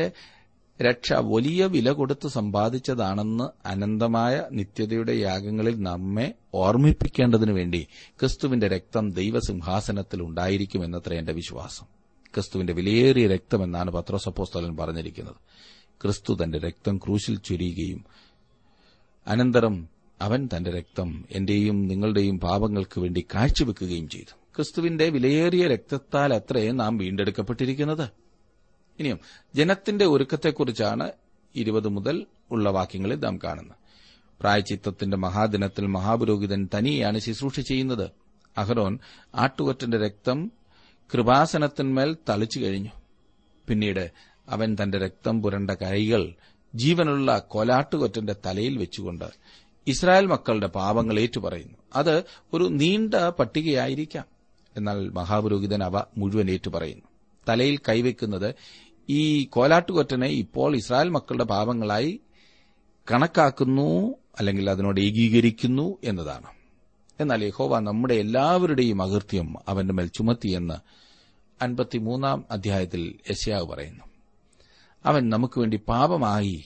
[0.80, 6.28] രക്ഷ വലിയ വില കൊടുത്ത് സമ്പാദിച്ചതാണെന്ന് അനന്തമായ നിത്യതയുടെ യാഗങ്ങളിൽ നമ്മെ
[6.56, 7.82] ഓർമ്മിപ്പിക്കേണ്ടതിനു വേണ്ടി
[8.20, 11.88] ക്രിസ്തുവിന്റെ രക്തം ദൈവസിംഹാസനത്തിൽ ഉണ്ടായിരിക്കുമെന്നത്ര എന്റെ വിശ്വാസം
[12.34, 15.40] ക്രിസ്തുവിന്റെ വിലയേറിയ രക്തമെന്നാണ് പത്രോസപ്പോസ്തലൻ പറഞ്ഞിരിക്കുന്നത്
[16.02, 18.02] ക്രിസ്തു തന്റെ രക്തം ക്രൂശിൽ ചൊരിയുകയും
[19.28, 19.76] അനന്തരം
[20.20, 28.06] അവൻ തന്റെ രക്തം എന്റെയും നിങ്ങളുടെയും പാപങ്ങൾക്ക് വേണ്ടി കാഴ്ചവെക്കുകയും ചെയ്തു ക്രിസ്തുവിന്റെ വിലയേറിയ രക്തത്താൽ അത്രയും നാം വീണ്ടെടുക്കപ്പെട്ടിരിക്കുന്നത്
[29.00, 29.20] ഇനിയും
[29.54, 31.06] ജനത്തിന്റെ ഒരുക്കത്തെക്കുറിച്ചാണ്
[31.56, 32.16] ഇരുപത് മുതൽ
[32.52, 33.78] ഉള്ള വാക്യങ്ങളിൽ നാം കാണുന്നത്
[34.42, 38.08] പ്രായചിത്തത്തിന്റെ മഹാദിനത്തിൽ മഹാപുരോഹിതൻ തനിയാണ് ശുശ്രൂഷ ചെയ്യുന്നത്
[38.58, 38.94] അഹ്റോൻ
[39.36, 40.38] ആട്ടുകൊറ്റന്റെ രക്തം
[41.10, 42.94] കൃപാസനത്തിന്മേൽ തളിച്ചു കഴിഞ്ഞു
[43.66, 44.06] പിന്നീട്
[44.48, 46.24] അവൻ തന്റെ രക്തം പുരണ്ട കൈകൾ
[46.74, 49.28] ജീവനുള്ള കൊലാട്ടുകൊറ്റന്റെ തലയിൽ വെച്ചുകൊണ്ട്
[49.88, 52.16] ഇസ്രായേൽ മക്കളുടെ പാപങ്ങൾ ഏറ്റുപറയുന്നു അത്
[52.54, 54.28] ഒരു നീണ്ട പട്ടികയായിരിക്കാം
[54.76, 57.08] എന്നാൽ മഹാപുരോഹിതൻ അവ മുഴുവൻ ഏറ്റുപറയുന്നു
[57.48, 58.50] തലയിൽ കൈവയ്ക്കുന്നത്
[59.10, 59.22] ഈ
[59.48, 62.12] കോലാട്ടുകൊറ്റനെ ഇപ്പോൾ ഇസ്രായേൽ മക്കളുടെ പാപങ്ങളായി
[63.08, 63.88] കണക്കാക്കുന്നു
[64.40, 66.50] അല്ലെങ്കിൽ അതിനോട് ഏകീകരിക്കുന്നു എന്നതാണ്
[67.20, 70.78] എന്നാൽ യഹോവ നമ്മുടെ എല്ലാവരുടെയും അകൃത്യം അവന്റെ മേൽ ചുമത്തിയെന്ന്
[71.62, 74.06] അൻപത്തിമൂന്നാം അധ്യായത്തിൽ യശയാവ് പറയുന്നു
[75.06, 76.58] അവൻ നമുക്ക് വേണ്ടി പാപമായി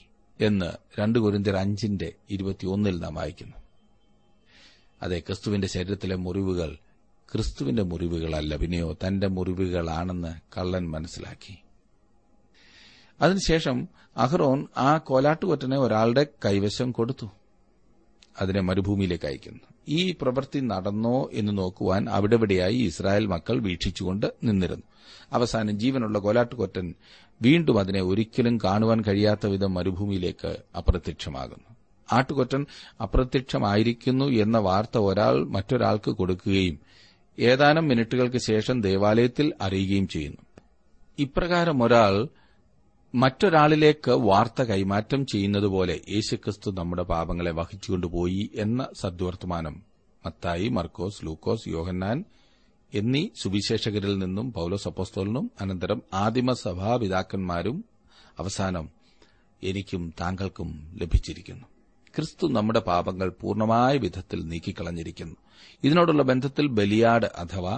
[0.39, 0.69] എന്ന്
[0.99, 3.57] രണ്ടു കുരിന്തിർ അഞ്ചിന്റെ ഇരുപത്തിയൊന്നിൽ നാം വായിക്കുന്നു
[5.01, 6.69] അതെ ക്രിസ്തുവിന്റെ ശരീരത്തിലെ മുറിവുകൾ
[7.29, 11.55] ക്രിസ്തുവിന്റെ മുറിവുകളല്ല പിന്നെയോ തന്റെ മുറിവുകളാണെന്ന് കള്ളൻ മനസ്സിലാക്കി
[13.19, 13.77] അതിനുശേഷം
[14.17, 17.27] അഹ്റോൻ ആ കോലാട്ടുകൊറ്റനെ ഒരാളുടെ കൈവശം കൊടുത്തു
[18.41, 19.61] അതിനെ മരുഭൂമിയിലേക്ക് അയക്കുന്നു
[19.87, 24.85] ഈ പ്രവൃത്തി നടന്നോ എന്ന് നോക്കുവാൻ അവിടെവിടെയായി ഇസ്രായേൽ മക്കൾ വീക്ഷിച്ചുകൊണ്ട് നിന്നിരുന്നു
[25.33, 26.87] അവസാനം ജീവനുള്ള കോലാട്ടുകൊറ്റൻ
[27.41, 31.69] വീണ്ടും അതിനെ ഒരിക്കലും കാണുവാൻ കഴിയാത്ത വിധം മരുഭൂമിയിലേക്ക് അപ്രത്യക്ഷമാകുന്നു
[32.09, 32.65] ആട്ടുകൊറ്റൻ
[33.03, 36.79] അപ്രത്യക്ഷമായിരിക്കുന്നു എന്ന വാർത്ത ഒരാൾ മറ്റൊരാൾക്ക് കൊടുക്കുകയും
[37.39, 40.43] ഏതാനും മിനിറ്റുകൾക്ക് ശേഷം ദേവാലയത്തിൽ അറിയുകയും ചെയ്യുന്നു
[41.17, 42.13] ഇപ്രകാരം ഒരാൾ
[43.13, 49.83] മറ്റൊരാളിലേക്ക് വാർത്ത കൈമാറ്റം ചെയ്യുന്നതുപോലെ യേശുക്രിസ്തു നമ്മുടെ പാപങ്ങളെ വഹിച്ചുകൊണ്ടുപോയി എന്ന സദ്വർത്തമാനം
[50.25, 52.23] മത്തായി മർക്കോസ് ലൂക്കോസ് യോഹന്നാൻ
[52.93, 57.85] എന്നീ സുവിശേഷകരിൽ നിന്നും പൌലോസ് അപ്പോസ്തോലിനും അനന്തരം ആദിമസഭാപിതാക്കന്മാരും
[58.39, 58.89] അവസാനം
[59.63, 60.69] എനിക്കും താങ്കൾക്കും
[60.93, 61.67] ലഭിച്ചിരിക്കുന്നു
[62.15, 65.35] ക്രിസ്തു നമ്മുടെ പാപങ്ങൾ പൂർണമായ വിധത്തിൽ നീക്കിക്കളഞ്ഞിരിക്കുന്നു
[65.83, 67.78] ഇതിനോടുള്ള ബന്ധത്തിൽ ബലിയാട് അഥവാ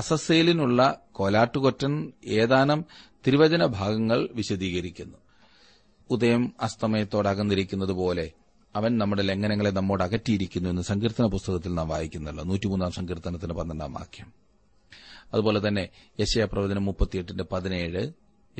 [0.00, 0.80] അസസേലിനുള്ള
[1.12, 1.92] കോലാട്ടുകൊറ്റൻ
[2.26, 2.84] ഏതാനും
[3.24, 5.18] തിരുവചന ഭാഗങ്ങൾ വിശദീകരിക്കുന്നു
[6.10, 8.26] ഉദയം അസ്തമയത്തോടകന്നിരിക്കുന്നത് പോലെ
[8.74, 14.28] അവൻ നമ്മുടെ ലംഘനങ്ങളെ നമ്മോട് അകറ്റിയിരിക്കുന്നു എന്ന് സങ്കീർത്തന പുസ്തകത്തിൽ നാം വായിക്കുന്നല്ലോ നൂറ്റിമൂന്നാം സങ്കീർത്തനത്തിന് പന്ത്രണ്ടാം വാക്യം
[15.32, 15.84] അതുപോലെ തന്നെ
[16.18, 18.02] യശയാപ്രവചനം മുപ്പത്തിയെട്ടിന്റെ പതിനേഴ്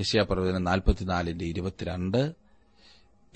[0.00, 2.21] യശയാപ്രവചനം നാൽപ്പത്തിനാലിന്റെ ഇരുപത്തിരണ്ട്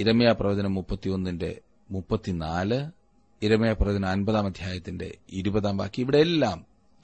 [0.00, 1.51] ഇരമയാ പ്രവചനം മുപ്പത്തിയൊന്നിന്റെ
[1.89, 2.79] മുപ്പത്തിനാല്
[3.43, 5.09] ഇരമയാ പ്രവചനം അൻപതാം അധ്യായത്തിന്റെ
[5.33, 6.59] ഇരുപതാം വാക്യം ഇവിടെയെല്ലാം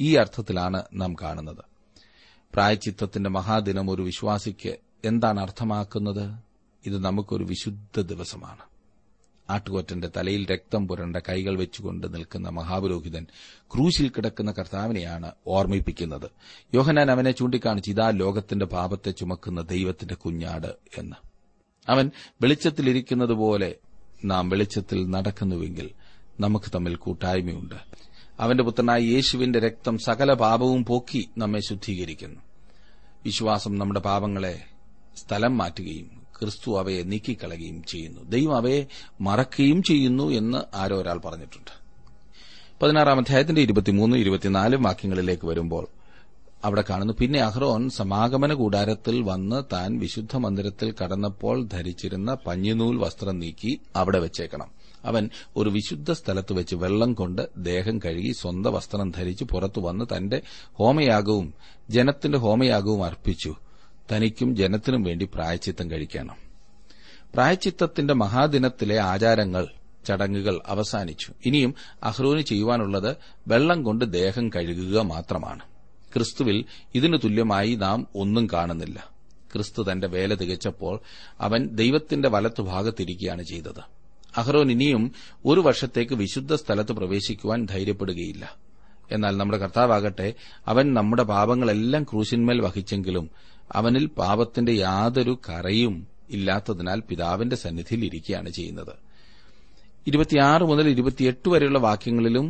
[0.01, 1.65] ഈ അർത്ഥത്തിലാണ് നാം കാണുന്നത്
[2.55, 4.73] പ്രായച്ചിത്തത്തിന്റെ മഹാദിനം ഒരു വിശ്വാസിക്ക്
[5.05, 6.25] എന്താണ് അർത്ഥമാക്കുന്നത്
[6.83, 8.65] ഇത് നമുക്കൊരു വിശുദ്ധ ദിവസമാണ്
[9.49, 13.25] ആട്ടുകൊറ്റന്റെ തലയിൽ രക്തം പുരണ്ട കൈകൾ വെച്ചുകൊണ്ട് നിൽക്കുന്ന മഹാപുരോഹിതൻ
[13.75, 16.29] ക്രൂശിൽ കിടക്കുന്ന കർത്താവിനെയാണ് ഓർമ്മിപ്പിക്കുന്നത്
[16.75, 20.71] യോഹനാൻ അവനെ ചൂണ്ടിക്കാണിച്ച് ഇതാ ലോകത്തിന്റെ പാപത്തെ ചുമക്കുന്ന ദൈവത്തിന്റെ കുഞ്ഞാട്
[20.99, 21.19] എന്ന്
[21.89, 22.07] അവൻ
[22.43, 23.71] വെളിച്ചത്തിലിരിക്കുന്നതുപോലെ
[24.25, 25.89] നാം വെളിച്ചത്തിൽ നടക്കുന്നുവെങ്കിൽ
[26.41, 27.79] നമുക്ക് തമ്മിൽ കൂട്ടായ്മയുണ്ട്
[28.39, 32.41] അവന്റെ പുത്രനായ യേശുവിന്റെ രക്തം സകല പാപവും പോക്കി നമ്മെ ശുദ്ധീകരിക്കുന്നു
[33.25, 34.57] വിശ്വാസം നമ്മുടെ പാപങ്ങളെ
[35.17, 38.81] സ്ഥലം മാറ്റുകയും ക്രിസ്തു അവയെ നീക്കിക്കളയുകയും ചെയ്യുന്നു ദൈവം അവയെ
[39.21, 41.73] മറക്കുകയും ചെയ്യുന്നു എന്ന് ആരോ ഒരാൾ പറഞ്ഞിട്ടുണ്ട്
[42.81, 45.85] പതിനാറാം അധ്യായത്തിന്റെ ഇരുപത്തിമൂന്ന് ഇരുപത്തിനാല് വാക്യങ്ങളിലേക്ക് വരുമ്പോൾ
[46.65, 53.73] അവിടെ കാണുന്നു പിന്നെ അഹ്റോൻ സമാഗമന കൂടാരത്തിൽ വന്ന് താൻ വിശുദ്ധ മന്ദിരത്തിൽ കടന്നപ്പോൾ ധരിച്ചിരുന്ന പഞ്ഞിനൂൽ വസ്ത്രം നീക്കി
[53.97, 54.69] അവിടെ വെച്ചേക്കണം
[55.05, 55.29] അവൻ
[55.57, 60.43] ഒരു വിശുദ്ധ സ്ഥലത്ത് വെച്ച് വെള്ളം കൊണ്ട് ദേഹം കഴുകി സ്വന്തം വസ്ത്രം ധരിച്ച് പുറത്തു വന്ന് തന്റെ
[60.79, 61.55] ഹോമയാഗവും
[61.91, 63.55] ജനത്തിന്റെ ഹോമയാഗവും അർപ്പിച്ചു
[64.13, 66.37] തനിക്കും ജനത്തിനും വേണ്ടി പ്രായച്ചിത്തം കഴിക്കണം
[67.35, 69.67] പ്രായച്ചിത്തത്തിന്റെ മഹാദിനത്തിലെ ആചാരങ്ങൾ
[70.07, 71.75] ചടങ്ങുകൾ അവസാനിച്ചു ഇനിയും
[72.03, 73.17] അഹ്റൂന് ചെയ്യുവാനുള്ളത്
[73.47, 75.63] വെള്ളം കൊണ്ട് ദേഹം കഴുകുക മാത്രമാണ്
[76.13, 76.65] ക്രിസ്തുവിൽ
[76.95, 78.99] ഇതിനു തുല്യമായി നാം ഒന്നും കാണുന്നില്ല
[79.53, 81.01] ക്രിസ്തു തന്റെ വേല തികച്ചപ്പോൾ
[81.41, 83.83] അവൻ ദൈവത്തിന്റെ വലത്തുഭാഗത്തിരിക്കുകയാണ് ചെയ്തത്
[84.37, 85.03] അഹ്റോൻ ഇനിയും
[85.45, 88.45] ഒരു വർഷത്തേക്ക് വിശുദ്ധ സ്ഥലത്ത് പ്രവേശിക്കുവാൻ ധൈര്യപ്പെടുകയില്ല
[89.11, 90.29] എന്നാൽ നമ്മുടെ കർത്താവാകട്ടെ
[90.67, 93.27] അവൻ നമ്മുടെ പാപങ്ങളെല്ലാം ക്രൂശിന്മേൽ വഹിച്ചെങ്കിലും
[93.73, 95.95] അവനിൽ പാപത്തിന്റെ യാതൊരു കറയും
[96.31, 98.95] ഇല്ലാത്തതിനാൽ പിതാവിന്റെ സന്നിധിയിൽ ഇരിക്കുകയാണ് ചെയ്യുന്നത്
[100.07, 102.47] ഇരുപത്തിയാറ് മുതൽ ഇരുപത്തിയെട്ട് വരെയുള്ള വാക്യങ്ങളിലും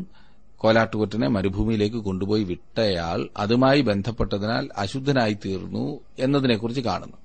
[0.61, 5.85] കോലാട്ടുകൊറ്റനെ മരുഭൂമിയിലേക്ക് കൊണ്ടുപോയി വിട്ടയാൾ അതുമായി ബന്ധപ്പെട്ടതിനാൽ അശുദ്ധനായി തീർന്നു
[6.19, 7.19] എന്നതിനെക്കുറിച്ച് കാണുന്നു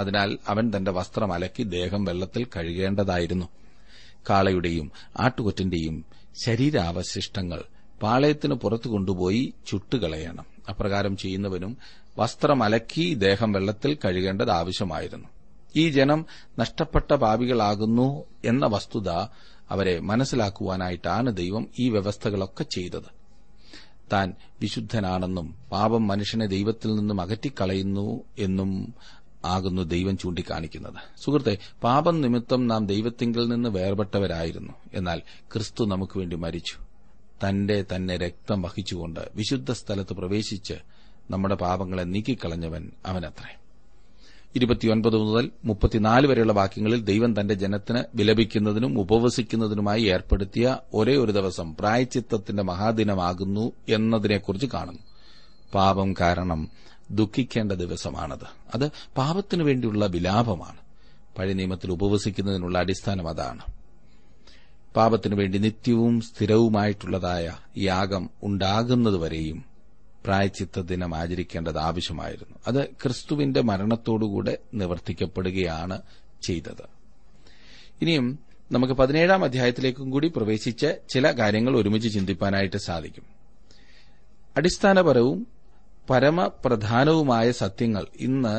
[0.00, 3.46] അതിനാൽ അവൻ തന്റെ വസ്ത്രം അലക്കി ദേഹം വെള്ളത്തിൽ കഴുകേണ്ടതായിരുന്നു
[4.30, 4.86] കാളയുടെയും
[5.20, 5.96] ആട്ടുകൊറ്റന്റെയും
[6.44, 7.60] ശരീരാവശിഷ്ടങ്ങൾ
[8.02, 11.72] പാളയത്തിന് പുറത്തു കൊണ്ടുപോയി ചുട്ടുകളയണം അപ്രകാരം ചെയ്യുന്നവനും
[12.18, 15.28] വസ്ത്രം അലക്കി ദേഹം വെള്ളത്തിൽ കഴുകേണ്ടത് ആവശ്യമായിരുന്നു
[15.76, 16.20] ഈ ജനം
[16.58, 18.08] നഷ്ടപ്പെട്ട പാപികളാകുന്നു
[18.44, 19.10] എന്ന വസ്തുത
[19.70, 23.08] അവരെ മനസ്സിലാക്കുവാനായിട്ടാണ് ദൈവം ഈ വ്യവസ്ഥകളൊക്കെ ചെയ്തത്
[24.12, 24.28] താൻ
[24.60, 28.06] വിശുദ്ധനാണെന്നും പാപം മനുഷ്യനെ ദൈവത്തിൽ നിന്നും അകറ്റിക്കളയുന്നു
[28.38, 28.70] എന്നും
[29.48, 31.54] ആകുന്നു ദൈവം ചൂണ്ടിക്കാണിക്കുന്നത് സുഹൃത്തെ
[31.82, 35.20] പാപം നിമിത്തം നാം ദൈവത്തിങ്കിൽ നിന്ന് വേർപെട്ടവരായിരുന്നു എന്നാൽ
[35.52, 36.78] ക്രിസ്തു നമുക്ക് വേണ്ടി മരിച്ചു
[37.44, 40.76] തന്റെ തന്നെ രക്തം വഹിച്ചുകൊണ്ട് വിശുദ്ധ സ്ഥലത്ത് പ്രവേശിച്ച്
[41.30, 43.52] നമ്മുടെ പാപങ്ങളെ നീക്കിക്കളഞ്ഞവൻ അവനത്രേ
[44.54, 50.66] ഇരുപത്തിയൊൻപത് മുതൽ മുപ്പത്തിനാല് വരെയുള്ള വാക്യങ്ങളിൽ ദൈവം തന്റെ ജനത്തിന് വിലപിക്കുന്നതിനും ഉപവസിക്കുന്നതിനുമായി ഏർപ്പെടുത്തിയ
[50.94, 53.64] ഒരേ ഒരു ദിവസം പ്രായച്ചിത്തത്തിന്റെ മഹാദിനമാകുന്നു
[53.88, 55.04] എന്നതിനെക്കുറിച്ച് കാണുന്നു
[55.72, 56.60] പാപം കാരണം
[57.10, 58.86] ദുഃഖിക്കേണ്ട ദിവസമാണത് അത്
[59.16, 60.80] പാപത്തിനു വേണ്ടിയുള്ള വിലാപമാണ്
[61.38, 63.64] പഴയ നിയമത്തിൽ ഉപവസിക്കുന്നതിനുള്ള അടിസ്ഥാനം അതാണ്
[64.96, 67.46] പാപത്തിനു വേണ്ടി നിത്യവും സ്ഥിരവുമായിട്ടുള്ളതായ
[67.78, 69.58] യാഗം ഉണ്ടാകുന്നതുവരെയും
[70.24, 75.98] പ്രായച്ചിത്ത ദിനം ആചരിക്കേണ്ടത് ആവശ്യമായിരുന്നു അത് ക്രിസ്തുവിന്റെ മരണത്തോടുകൂടെ നിവർത്തിക്കപ്പെടുകയാണ്
[76.42, 76.84] ചെയ്തത്
[78.02, 78.26] ഇനിയും
[78.72, 83.26] നമുക്ക് പതിനേഴാം അധ്യായത്തിലേക്കും കൂടി പ്രവേശിച്ച് ചില കാര്യങ്ങൾ ഒരുമിച്ച് ചിന്തിപ്പാനായിട്ട് സാധിക്കും
[84.56, 85.38] അടിസ്ഥാനപരവും
[86.08, 88.54] പരമപ്രധാനവുമായ സത്യങ്ങൾ ഇന്ന്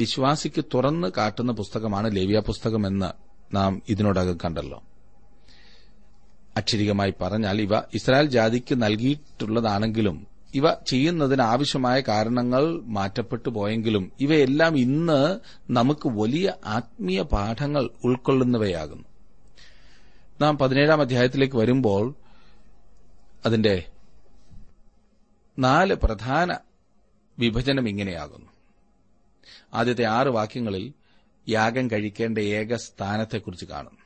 [0.00, 3.10] വിശ്വാസിക്ക് തുറന്ന് കാട്ടുന്ന പുസ്തകമാണ് ലേവ്യ പുസ്തകമെന്ന്
[3.54, 4.78] നാം ഇതിനോടകം കണ്ടല്ലോ
[6.56, 10.16] അക്ഷരികമായി പറഞ്ഞാൽ ഇവ ഇസ്രായേൽ ജാതിക്ക് നൽകിയിട്ടുള്ളതാണെങ്കിലും
[10.54, 12.64] ഇവ ചെയ്യുന്നതിനാവശ്യമായ കാരണങ്ങൾ
[12.90, 15.20] മാറ്റപ്പെട്ടു പോയെങ്കിലും ഇവയെല്ലാം ഇന്ന്
[15.70, 16.46] നമുക്ക് വലിയ
[16.74, 19.08] ആത്മീയ പാഠങ്ങൾ ഉൾക്കൊള്ളുന്നവയാകുന്നു
[20.40, 22.04] നാം പതിനേഴാം അധ്യായത്തിലേക്ക് വരുമ്പോൾ
[23.44, 23.74] അതിന്റെ
[25.58, 26.48] നാല് പ്രധാന
[27.38, 28.50] വിഭജനം ഇങ്ങനെയാകുന്നു
[29.72, 30.84] ആദ്യത്തെ ആറ് വാക്യങ്ങളിൽ
[31.48, 33.96] യാഗം കഴിക്കേണ്ട ഏക സ്ഥാനത്തെക്കുറിച്ച് കാണും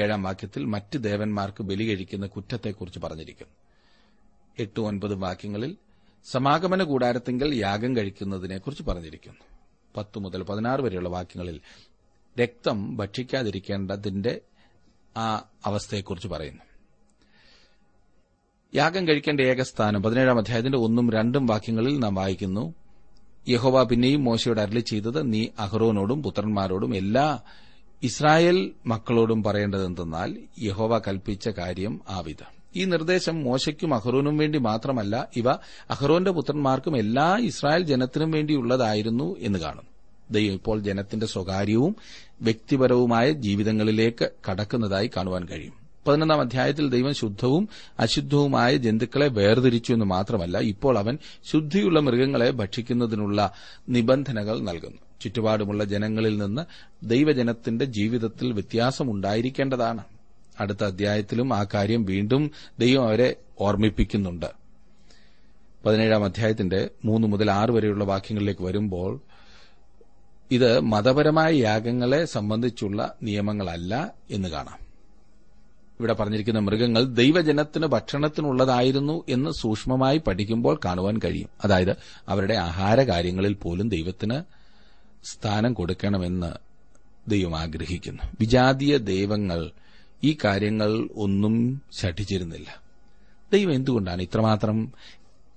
[0.00, 3.54] ഏഴാം വാക്യത്തിൽ മറ്റ് ദേവന്മാർക്ക് ബലി കഴിക്കുന്ന കുറ്റത്തെക്കുറിച്ച് പറഞ്ഞിരിക്കുന്നു
[4.58, 5.72] എട്ട് ഒൻപത് വാക്യങ്ങളിൽ
[6.26, 9.44] സമാഗമന കൂടാരത്തെങ്കിൽ യാഗം കഴിക്കുന്നതിനെക്കുറിച്ച് പറഞ്ഞിരിക്കുന്നു
[9.96, 11.56] പത്ത് മുതൽ പതിനാറ് വരെയുള്ള വാക്യങ്ങളിൽ
[12.36, 14.34] രക്തം ഭക്ഷിക്കാതിരിക്കേണ്ടതിന്റെ
[15.16, 15.28] ആ
[15.64, 16.64] അവസ്ഥയെക്കുറിച്ച് പറയുന്നു
[18.72, 22.64] യാഗം കഴിക്കേണ്ട ഏകസ്ഥാനം പതിനേഴാം അധ്യായത്തിന്റെ ഒന്നും രണ്ടും വാക്യങ്ങളിൽ നാം വായിക്കുന്നു
[23.46, 27.26] യഹോവ പിന്നെയും മോശയോട് അരളി ചെയ്തത് നീ അഹ്റോനോടും പുത്രന്മാരോടും എല്ലാ
[28.02, 28.58] ഇസ്രായേൽ
[28.86, 30.30] മക്കളോടും എന്തെന്നാൽ
[30.62, 32.42] യഹോവ കൽപ്പിച്ച കാര്യം ആവിധ
[32.76, 35.48] ഈ നിർദ്ദേശം മോശയ്ക്കും അഹ്റോനും വേണ്ടി മാത്രമല്ല ഇവ
[35.90, 39.86] അഹ്റോന്റെ പുത്രന്മാർക്കും എല്ലാ ഇസ്രായേൽ ജനത്തിനും വേണ്ടിയുള്ളതായിരുന്നു എന്ന് കാണും
[40.30, 41.92] ദൈവം ഇപ്പോൾ ജനത്തിന്റെ സ്വകാര്യവും
[42.42, 47.64] വ്യക്തിപരവുമായ ജീവിതങ്ങളിലേക്ക് കടക്കുന്നതായി കാണുവാൻ കഴിയും പതിനൊന്നാം അധ്യായത്തിൽ ദൈവം ശുദ്ധവും
[47.98, 51.14] അശുദ്ധവുമായ ജന്തുക്കളെ വേർതിരിച്ചു എന്ന് മാത്രമല്ല ഇപ്പോൾ അവൻ
[51.46, 53.40] ശുദ്ധിയുള്ള മൃഗങ്ങളെ ഭക്ഷിക്കുന്നതിനുള്ള
[53.88, 56.62] നിബന്ധനകൾ നൽകുന്നു ചുറ്റുപാടുമുള്ള ജനങ്ങളിൽ നിന്ന്
[57.08, 60.02] ദൈവജനത്തിന്റെ ജീവിതത്തിൽ വ്യത്യാസമുണ്ടായിരിക്കേണ്ടതാണ്
[60.58, 62.42] അടുത്ത അധ്യായത്തിലും ആ കാര്യം വീണ്ടും
[62.78, 63.28] ദൈവം അവരെ
[63.60, 64.48] ഓർമ്മിപ്പിക്കുന്നുണ്ട്
[65.84, 69.12] പതിനേഴാം അധ്യായത്തിന്റെ മൂന്ന് മുതൽ ആറ് വരെയുള്ള വാക്യങ്ങളിലേക്ക് വരുമ്പോൾ
[70.50, 73.94] ഇത് മതപരമായ യാഗങ്ങളെ സംബന്ധിച്ചുള്ള നിയമങ്ങളല്ല
[74.30, 74.80] എന്ന് കാണാം
[76.00, 81.94] ഇവിടെ പറഞ്ഞിരിക്കുന്ന മൃഗങ്ങൾ ദൈവജനത്തിന് ഭക്ഷണത്തിനുള്ളതായിരുന്നു എന്ന് സൂക്ഷ്മമായി പഠിക്കുമ്പോൾ കാണുവാൻ കഴിയും അതായത്
[82.28, 84.38] അവരുടെ ആഹാരകാര്യങ്ങളിൽ പോലും ദൈവത്തിന്
[85.30, 86.50] സ്ഥാനം കൊടുക്കണമെന്ന്
[87.28, 89.60] ദൈവം ആഗ്രഹിക്കുന്നു വിജാതീയ ദൈവങ്ങൾ
[90.24, 90.90] ഈ കാര്യങ്ങൾ
[91.16, 91.54] ഒന്നും
[92.00, 92.70] ശഠിച്ചിരുന്നില്ല
[93.52, 94.78] ദൈവം എന്തുകൊണ്ടാണ് ഇത്രമാത്രം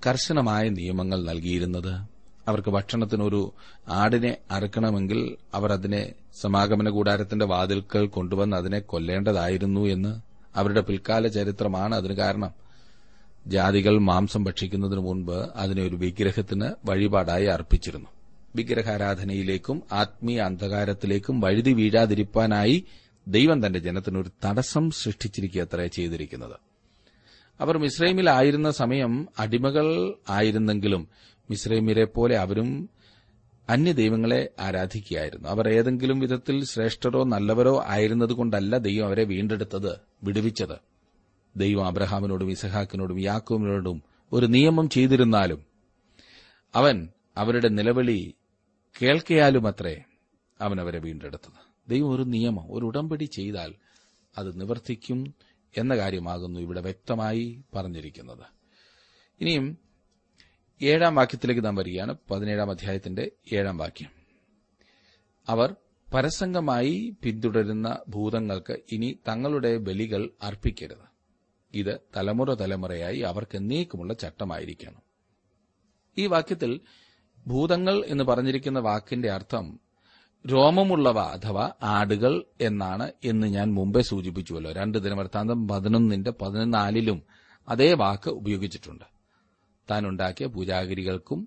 [0.02, 1.94] കർശനമായ നിയമങ്ങൾ നൽകിയിരുന്നത്
[2.48, 3.42] അവർക്ക് ഭക്ഷണത്തിനൊരു
[3.96, 5.20] ആടിനെ അറക്കണമെങ്കിൽ
[5.54, 6.02] അവർ അതിനെ
[6.42, 10.12] സമാഗമന കൂടാരത്തിന്റെ വാതിൽക്കൽ കൊണ്ടുവന്ന് അതിനെ കൊല്ലേണ്ടതായിരുന്നു എന്ന്
[10.56, 12.52] അവരുടെ പിൽക്കാല ചരിത്രമാണ് അതിന് കാരണം
[13.46, 18.10] ജാതികൾ മാംസം ഭക്ഷിക്കുന്നതിന് മുൻപ് അതിനെ ഒരു വിഗ്രഹത്തിന് വഴിപാടായി അർപ്പിച്ചിരുന്നു
[18.56, 22.78] വിഗ്രഹാരാധനയിലേക്കും ആത്മീയ അന്ധകാരത്തിലേക്കും വഴുതി വീഴാതിരിക്കാനായി
[23.28, 26.56] ദൈവം തന്റെ ജനത്തിനൊരു തടസ്സം സൃഷ്ടിച്ചിരിക്കുക അത്രേ ചെയ്തിരിക്കുന്നത്
[27.60, 29.12] അവർ മിസ്രൈമിലായിരുന്ന സമയം
[29.38, 29.88] അടിമകൾ
[30.30, 31.04] ആയിരുന്നെങ്കിലും
[31.50, 32.70] മിസ്രൈമിലെ പോലെ അവരും
[33.68, 39.94] അന്യദൈവങ്ങളെ ആരാധിക്കുകയായിരുന്നു അവർ ഏതെങ്കിലും വിധത്തിൽ ശ്രേഷ്ഠരോ നല്ലവരോ ആയിരുന്നതുകൊണ്ടല്ല ദൈവം അവരെ വീണ്ടെടുത്തത്
[40.24, 40.78] വിടുവിച്ചത്
[41.56, 43.98] ദൈവം അബ്രഹാമിനോടും ഇസഹാക്കിനോടും യാക്കോബിനോടും
[44.32, 45.62] ഒരു നിയമം ചെയ്തിരുന്നാലും
[46.74, 46.98] അവൻ
[47.38, 48.20] അവരുടെ നിലവിളി
[48.96, 49.96] കേൾക്കയാലും അത്രേ
[50.60, 51.60] അവൻ അവരെ വീണ്ടെടുത്തത്
[51.90, 53.72] ദൈവം ഒരു നിയമം ഒരു ഉടമ്പടി ചെയ്താൽ
[54.36, 55.20] അത് നിവർത്തിക്കും
[55.74, 57.46] എന്ന കാര്യമാകുന്നു ഇവിടെ വ്യക്തമായി
[57.76, 58.46] പറഞ്ഞിരിക്കുന്നത്
[59.42, 59.66] ഇനിയും
[60.82, 63.24] ഏഴാം വാക്യത്തിലേക്ക് നാം വരികയാണ് പതിനേഴാം അധ്യായത്തിന്റെ
[63.54, 64.12] ഏഴാം വാക്യം
[65.48, 65.70] അവർ
[66.08, 71.06] പരസംഗമായി പിന്തുടരുന്ന ഭൂതങ്ങൾക്ക് ഇനി തങ്ങളുടെ ബലികൾ അർപ്പിക്കരുത്
[71.74, 75.02] ഇത് തലമുറ തലമുറയായി അവർക്ക് നീക്കുമുള്ള ചട്ടമായിരിക്കണം
[76.18, 76.72] ഈ വാക്യത്തിൽ
[77.46, 79.66] ഭൂതങ്ങൾ എന്ന് പറഞ്ഞിരിക്കുന്ന വാക്കിന്റെ അർത്ഥം
[80.46, 82.34] രോമമുള്ളവ അഥവാ ആടുകൾ
[82.62, 87.20] എന്നാണ് എന്ന് ഞാൻ മുമ്പേ സൂചിപ്പിച്ചുവല്ലോ രണ്ട് ദിനവൃത്താന്തം പതിനൊന്നിന്റെ പതിനാലിലും
[87.68, 89.06] അതേ വാക്ക് ഉപയോഗിച്ചിട്ടുണ്ട്
[89.90, 91.40] താൻ ഉണ്ടാക്കിയ പൂജാഗിരികൾക്കും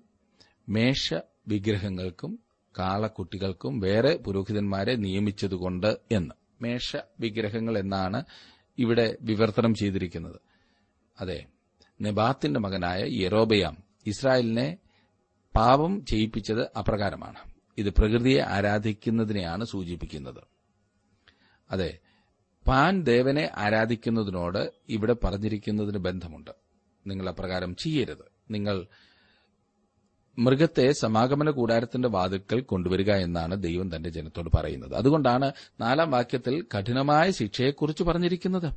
[0.67, 1.07] മേശ
[1.47, 2.31] വിഗ്രഹങ്ങൾക്കും
[2.75, 6.89] കാളക്കുട്ടികൾക്കും വേറെ പുരോഹിതന്മാരെ നിയമിച്ചതുകൊണ്ട് എന്ന് മേശ
[7.19, 8.19] വിഗ്രഹങ്ങൾ എന്നാണ്
[8.77, 10.39] ഇവിടെ വിവർത്തനം ചെയ്തിരിക്കുന്നത്
[11.17, 11.39] അതെ
[11.99, 13.75] നെബാത്തിന്റെ മകനായ യെറോബയാം
[14.05, 14.67] ഇസ്രായേലിനെ
[15.53, 17.39] പാപം ചെയ്യിപ്പിച്ചത് അപ്രകാരമാണ്
[17.77, 20.41] ഇത് പ്രകൃതിയെ ആരാധിക്കുന്നതിനെയാണ് സൂചിപ്പിക്കുന്നത്
[21.69, 21.91] അതെ
[22.65, 24.61] പാൻ ദേവനെ ആരാധിക്കുന്നതിനോട്
[24.87, 26.53] ഇവിടെ പറഞ്ഞിരിക്കുന്നതിന് ബന്ധമുണ്ട്
[27.07, 28.77] നിങ്ങൾ അപ്രകാരം ചെയ്യരുത് നിങ്ങൾ
[30.37, 35.47] മൃഗത്തെ സമാഗമന കൂടാരത്തിന്റെ വാതിൽക്കൽ കൊണ്ടുവരിക എന്നാണ് ദൈവം തന്റെ ജനത്തോട് പറയുന്നത് അതുകൊണ്ടാണ്
[35.81, 38.69] നാലാം വാക്യത്തിൽ കഠിനമായ ശിക്ഷയെക്കുറിച്ച് പറഞ്ഞിരിക്കുന്നത്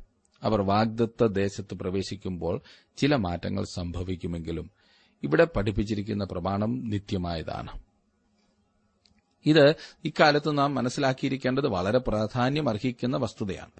[0.41, 2.55] അവർ വാഗ്ദത്ത ദേശത്ത് പ്രവേശിക്കുമ്പോൾ
[2.97, 4.67] ചില മാറ്റങ്ങൾ സംഭവിക്കുമെങ്കിലും
[5.23, 7.73] ഇവിടെ പഠിപ്പിച്ചിരിക്കുന്ന പ്രമാണം നിത്യമായതാണ്
[9.45, 9.65] ഇത്
[10.05, 13.73] ഇക്കാലത്ത് നാം മനസ്സിലാക്കിയിരിക്കേണ്ടത് വളരെ പ്രാധാന്യം അർഹിക്കുന്ന വസ്തുതയാണ്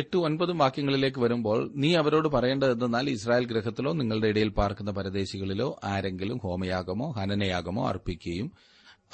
[0.00, 7.06] എട്ട് ഒൻപതും വാക്യങ്ങളിലേക്ക് വരുമ്പോൾ നീ അവരോട് പറയേണ്ടതെന്നാൽ ഇസ്രായേൽ ഗ്രഹത്തിലോ നിങ്ങളുടെ ഇടയിൽ പാർക്കുന്ന പരദേശികളിലോ ആരെങ്കിലും ഹോമയാഗമോ
[7.10, 8.48] ഹനനയാഗമോ അർപ്പിക്കുകയും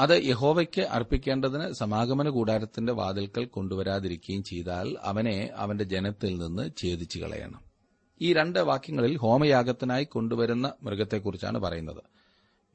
[0.00, 7.61] അത് യഹോവയ്ക്ക് അർപ്പിക്കേണ്ടതിന് സമാഗമന കൂടാരത്തിന്റെ വാതിൽക്കൽ കൊണ്ടുവരാതിരിക്കുകയും ചെയ്താൽ അവനെ അവന്റെ ജനത്തിൽ നിന്ന് ഛേദിച്ചു കളയണം
[8.20, 12.03] ഈ രണ്ട് വാക്യങ്ങളിൽ ഹോമയാഗത്തിനായി കൊണ്ടുവരുന്ന മൃഗത്തെക്കുറിച്ചാണ് പറയുന്നത്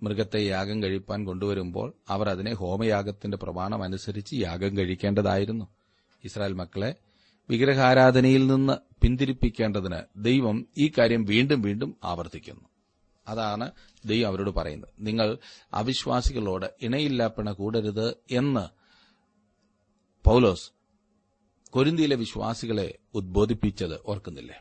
[0.02, 5.66] മൃഗത്തെ യാഗം കഴിപ്പാൻ കൊണ്ടുവരുമ്പോൾ അവർ അതിനെ ഹോമയാഗത്തിന്റെ പ്രമാണം അനുസരിച്ച് യാഗം കഴിക്കേണ്ടതായിരുന്നു
[6.24, 6.92] ഇസ്രായേൽ മക്കളെ
[7.50, 12.66] വിഗ്രഹാരാധനയിൽ നിന്ന് പിന്തിരിപ്പിക്കേണ്ടതിന് ദൈവം ഈ കാര്യം വീണ്ടും വീണ്ടും ആവർത്തിക്കുന്നു
[13.28, 13.66] അതാണ്
[14.06, 15.28] ദൈവം അവരോട് പറയുന്നത് നിങ്ങൾ
[15.74, 18.08] അവിശ്വാസികളോട് ഇണയില്ല കൂടരുത്
[18.32, 18.66] എന്ന്
[20.26, 20.68] പൗലോസ്
[21.74, 22.88] കൊരിന്തിയിലെ വിശ്വാസികളെ
[23.16, 24.58] ഉദ്ബോധിപ്പിച്ചത് ഓർക്കുന്നില്ലേ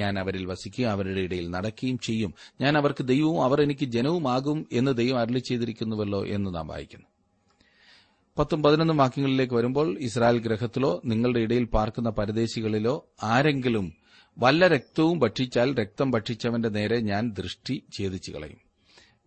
[0.00, 5.18] ഞാൻ അവരിൽ വസിക്കുകയും അവരുടെ ഇടയിൽ നടക്കുകയും ചെയ്യും ഞാൻ അവർക്ക് ദൈവവും അവർ എനിക്ക് ജനവുമാകും എന്ന് ദൈവം
[5.18, 7.08] അരളി ചെയ്തിരിക്കുന്നുവല്ലോ എന്ന് നാം വായിക്കുന്നു
[8.38, 12.94] പത്തും പതിനൊന്നും വാക്യങ്ങളിലേക്ക് വരുമ്പോൾ ഇസ്രായേൽ ഗ്രഹത്തിലോ നിങ്ങളുടെ ഇടയിൽ പാർക്കുന്ന പരദേശികളിലോ
[13.24, 13.86] ആരെങ്കിലും
[14.36, 18.60] വല്ല രക്തവും ഭക്ഷിച്ചാൽ രക്തം ഭക്ഷിച്ചവന്റെ നേരെ ഞാൻ ദൃഷ്ടി ഛേദിച്ചു കളയും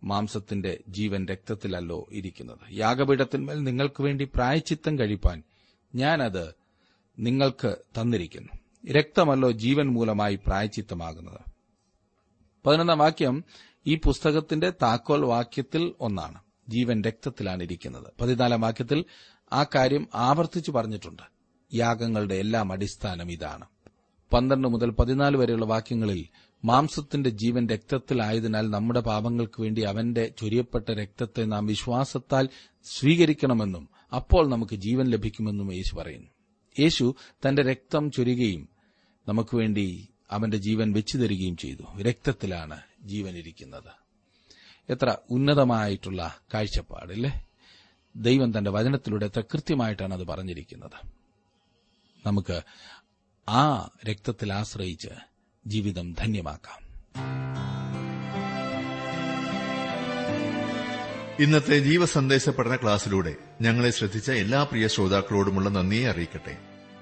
[0.04, 5.40] മാംസത്തിന്റെ ജീവൻ രക്തത്തിലല്ലോ ഇരിക്കുന്നത് യാഗപീഠത്തിന്മേൽ നിങ്ങൾക്ക് വേണ്ടി പ്രായച്ചിത്തം കഴിപ്പാൻ
[5.94, 6.46] ഞാനത്
[7.18, 8.54] നിങ്ങൾക്ക് തന്നിരിക്കുന്നു
[8.92, 11.42] രക്തമല്ലോ ജീവൻ മൂലമായി പ്രായച്ചിത്തമാകുന്നത്
[12.66, 13.36] പതിനൊന്നാം വാക്യം
[13.86, 16.40] ഈ പുസ്തകത്തിന്റെ താക്കോൽ വാക്യത്തിൽ ഒന്നാണ്
[16.72, 19.00] ജീവൻ രക്തത്തിലാണ് ഇരിക്കുന്നത് പതിനാലാം വാക്യത്തിൽ
[19.52, 21.24] ആ കാര്യം ആവർത്തിച്ചു പറഞ്ഞിട്ടുണ്ട്
[21.72, 23.66] യാഗങ്ങളുടെ എല്ലാം അടിസ്ഥാനം ഇതാണ്
[24.32, 26.22] പന്ത്രണ്ട് മുതൽ പതിനാല് വരെയുള്ള വാക്യങ്ങളിൽ
[26.64, 32.46] മാംസത്തിന്റെ ജീവൻ രക്തത്തിലായതിനാൽ നമ്മുടെ പാപങ്ങൾക്ക് വേണ്ടി അവന്റെ ചൊരിയപ്പെട്ട രക്തത്തെ നാം വിശ്വാസത്താൽ
[32.88, 33.86] സ്വീകരിക്കണമെന്നും
[34.14, 36.30] അപ്പോൾ നമുക്ക് ജീവൻ ലഭിക്കുമെന്നും യേശു പറയുന്നു
[36.76, 37.06] യേശു
[37.46, 38.64] തന്റെ രക്തം ചൊരികയും
[39.28, 39.88] നമുക്ക് വേണ്ടി
[40.32, 42.78] അവന്റെ ജീവൻ വെച്ചു തരികയും ചെയ്തു രക്തത്തിലാണ്
[43.06, 43.92] ജീവനിരിക്കുന്നത്
[44.90, 46.42] എത്ര ഉന്നതമായിട്ടുള്ള
[46.54, 47.32] കാഴ്ചപ്പാടില്ലേ
[48.16, 50.98] ദൈവം തന്റെ വചനത്തിലൂടെ എത്ര കൃത്യമായിട്ടാണ് അത് പറഞ്ഞിരിക്കുന്നത്
[52.26, 52.62] നമുക്ക്
[53.48, 53.90] ആ
[54.10, 55.10] രക്തത്തിൽ ആശ്രയിച്ച്
[55.66, 56.80] ജീവിതം ധന്യമാക്കാം
[61.40, 63.36] ഇന്നത്തെ ജീവസന്ദേശ പഠന ക്ലാസ്സിലൂടെ
[63.62, 66.71] ഞങ്ങളെ ശ്രദ്ധിച്ച എല്ലാ പ്രിയ ശ്രോതാക്കളോടുമുള്ള നന്ദിയെ അറിയിക്കട്ടെ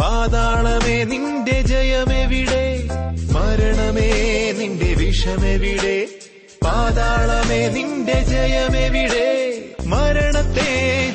[0.00, 2.64] പാതാളമേ നിന്റെ ജയമെവിടെ
[3.34, 4.10] മരണമേ
[4.58, 5.96] നിന്റെ വിഷമെവിടെ
[6.64, 9.26] പാതാളമേ നിന്റെ ജയമെവിടെ
[9.92, 10.70] മരണത്തെ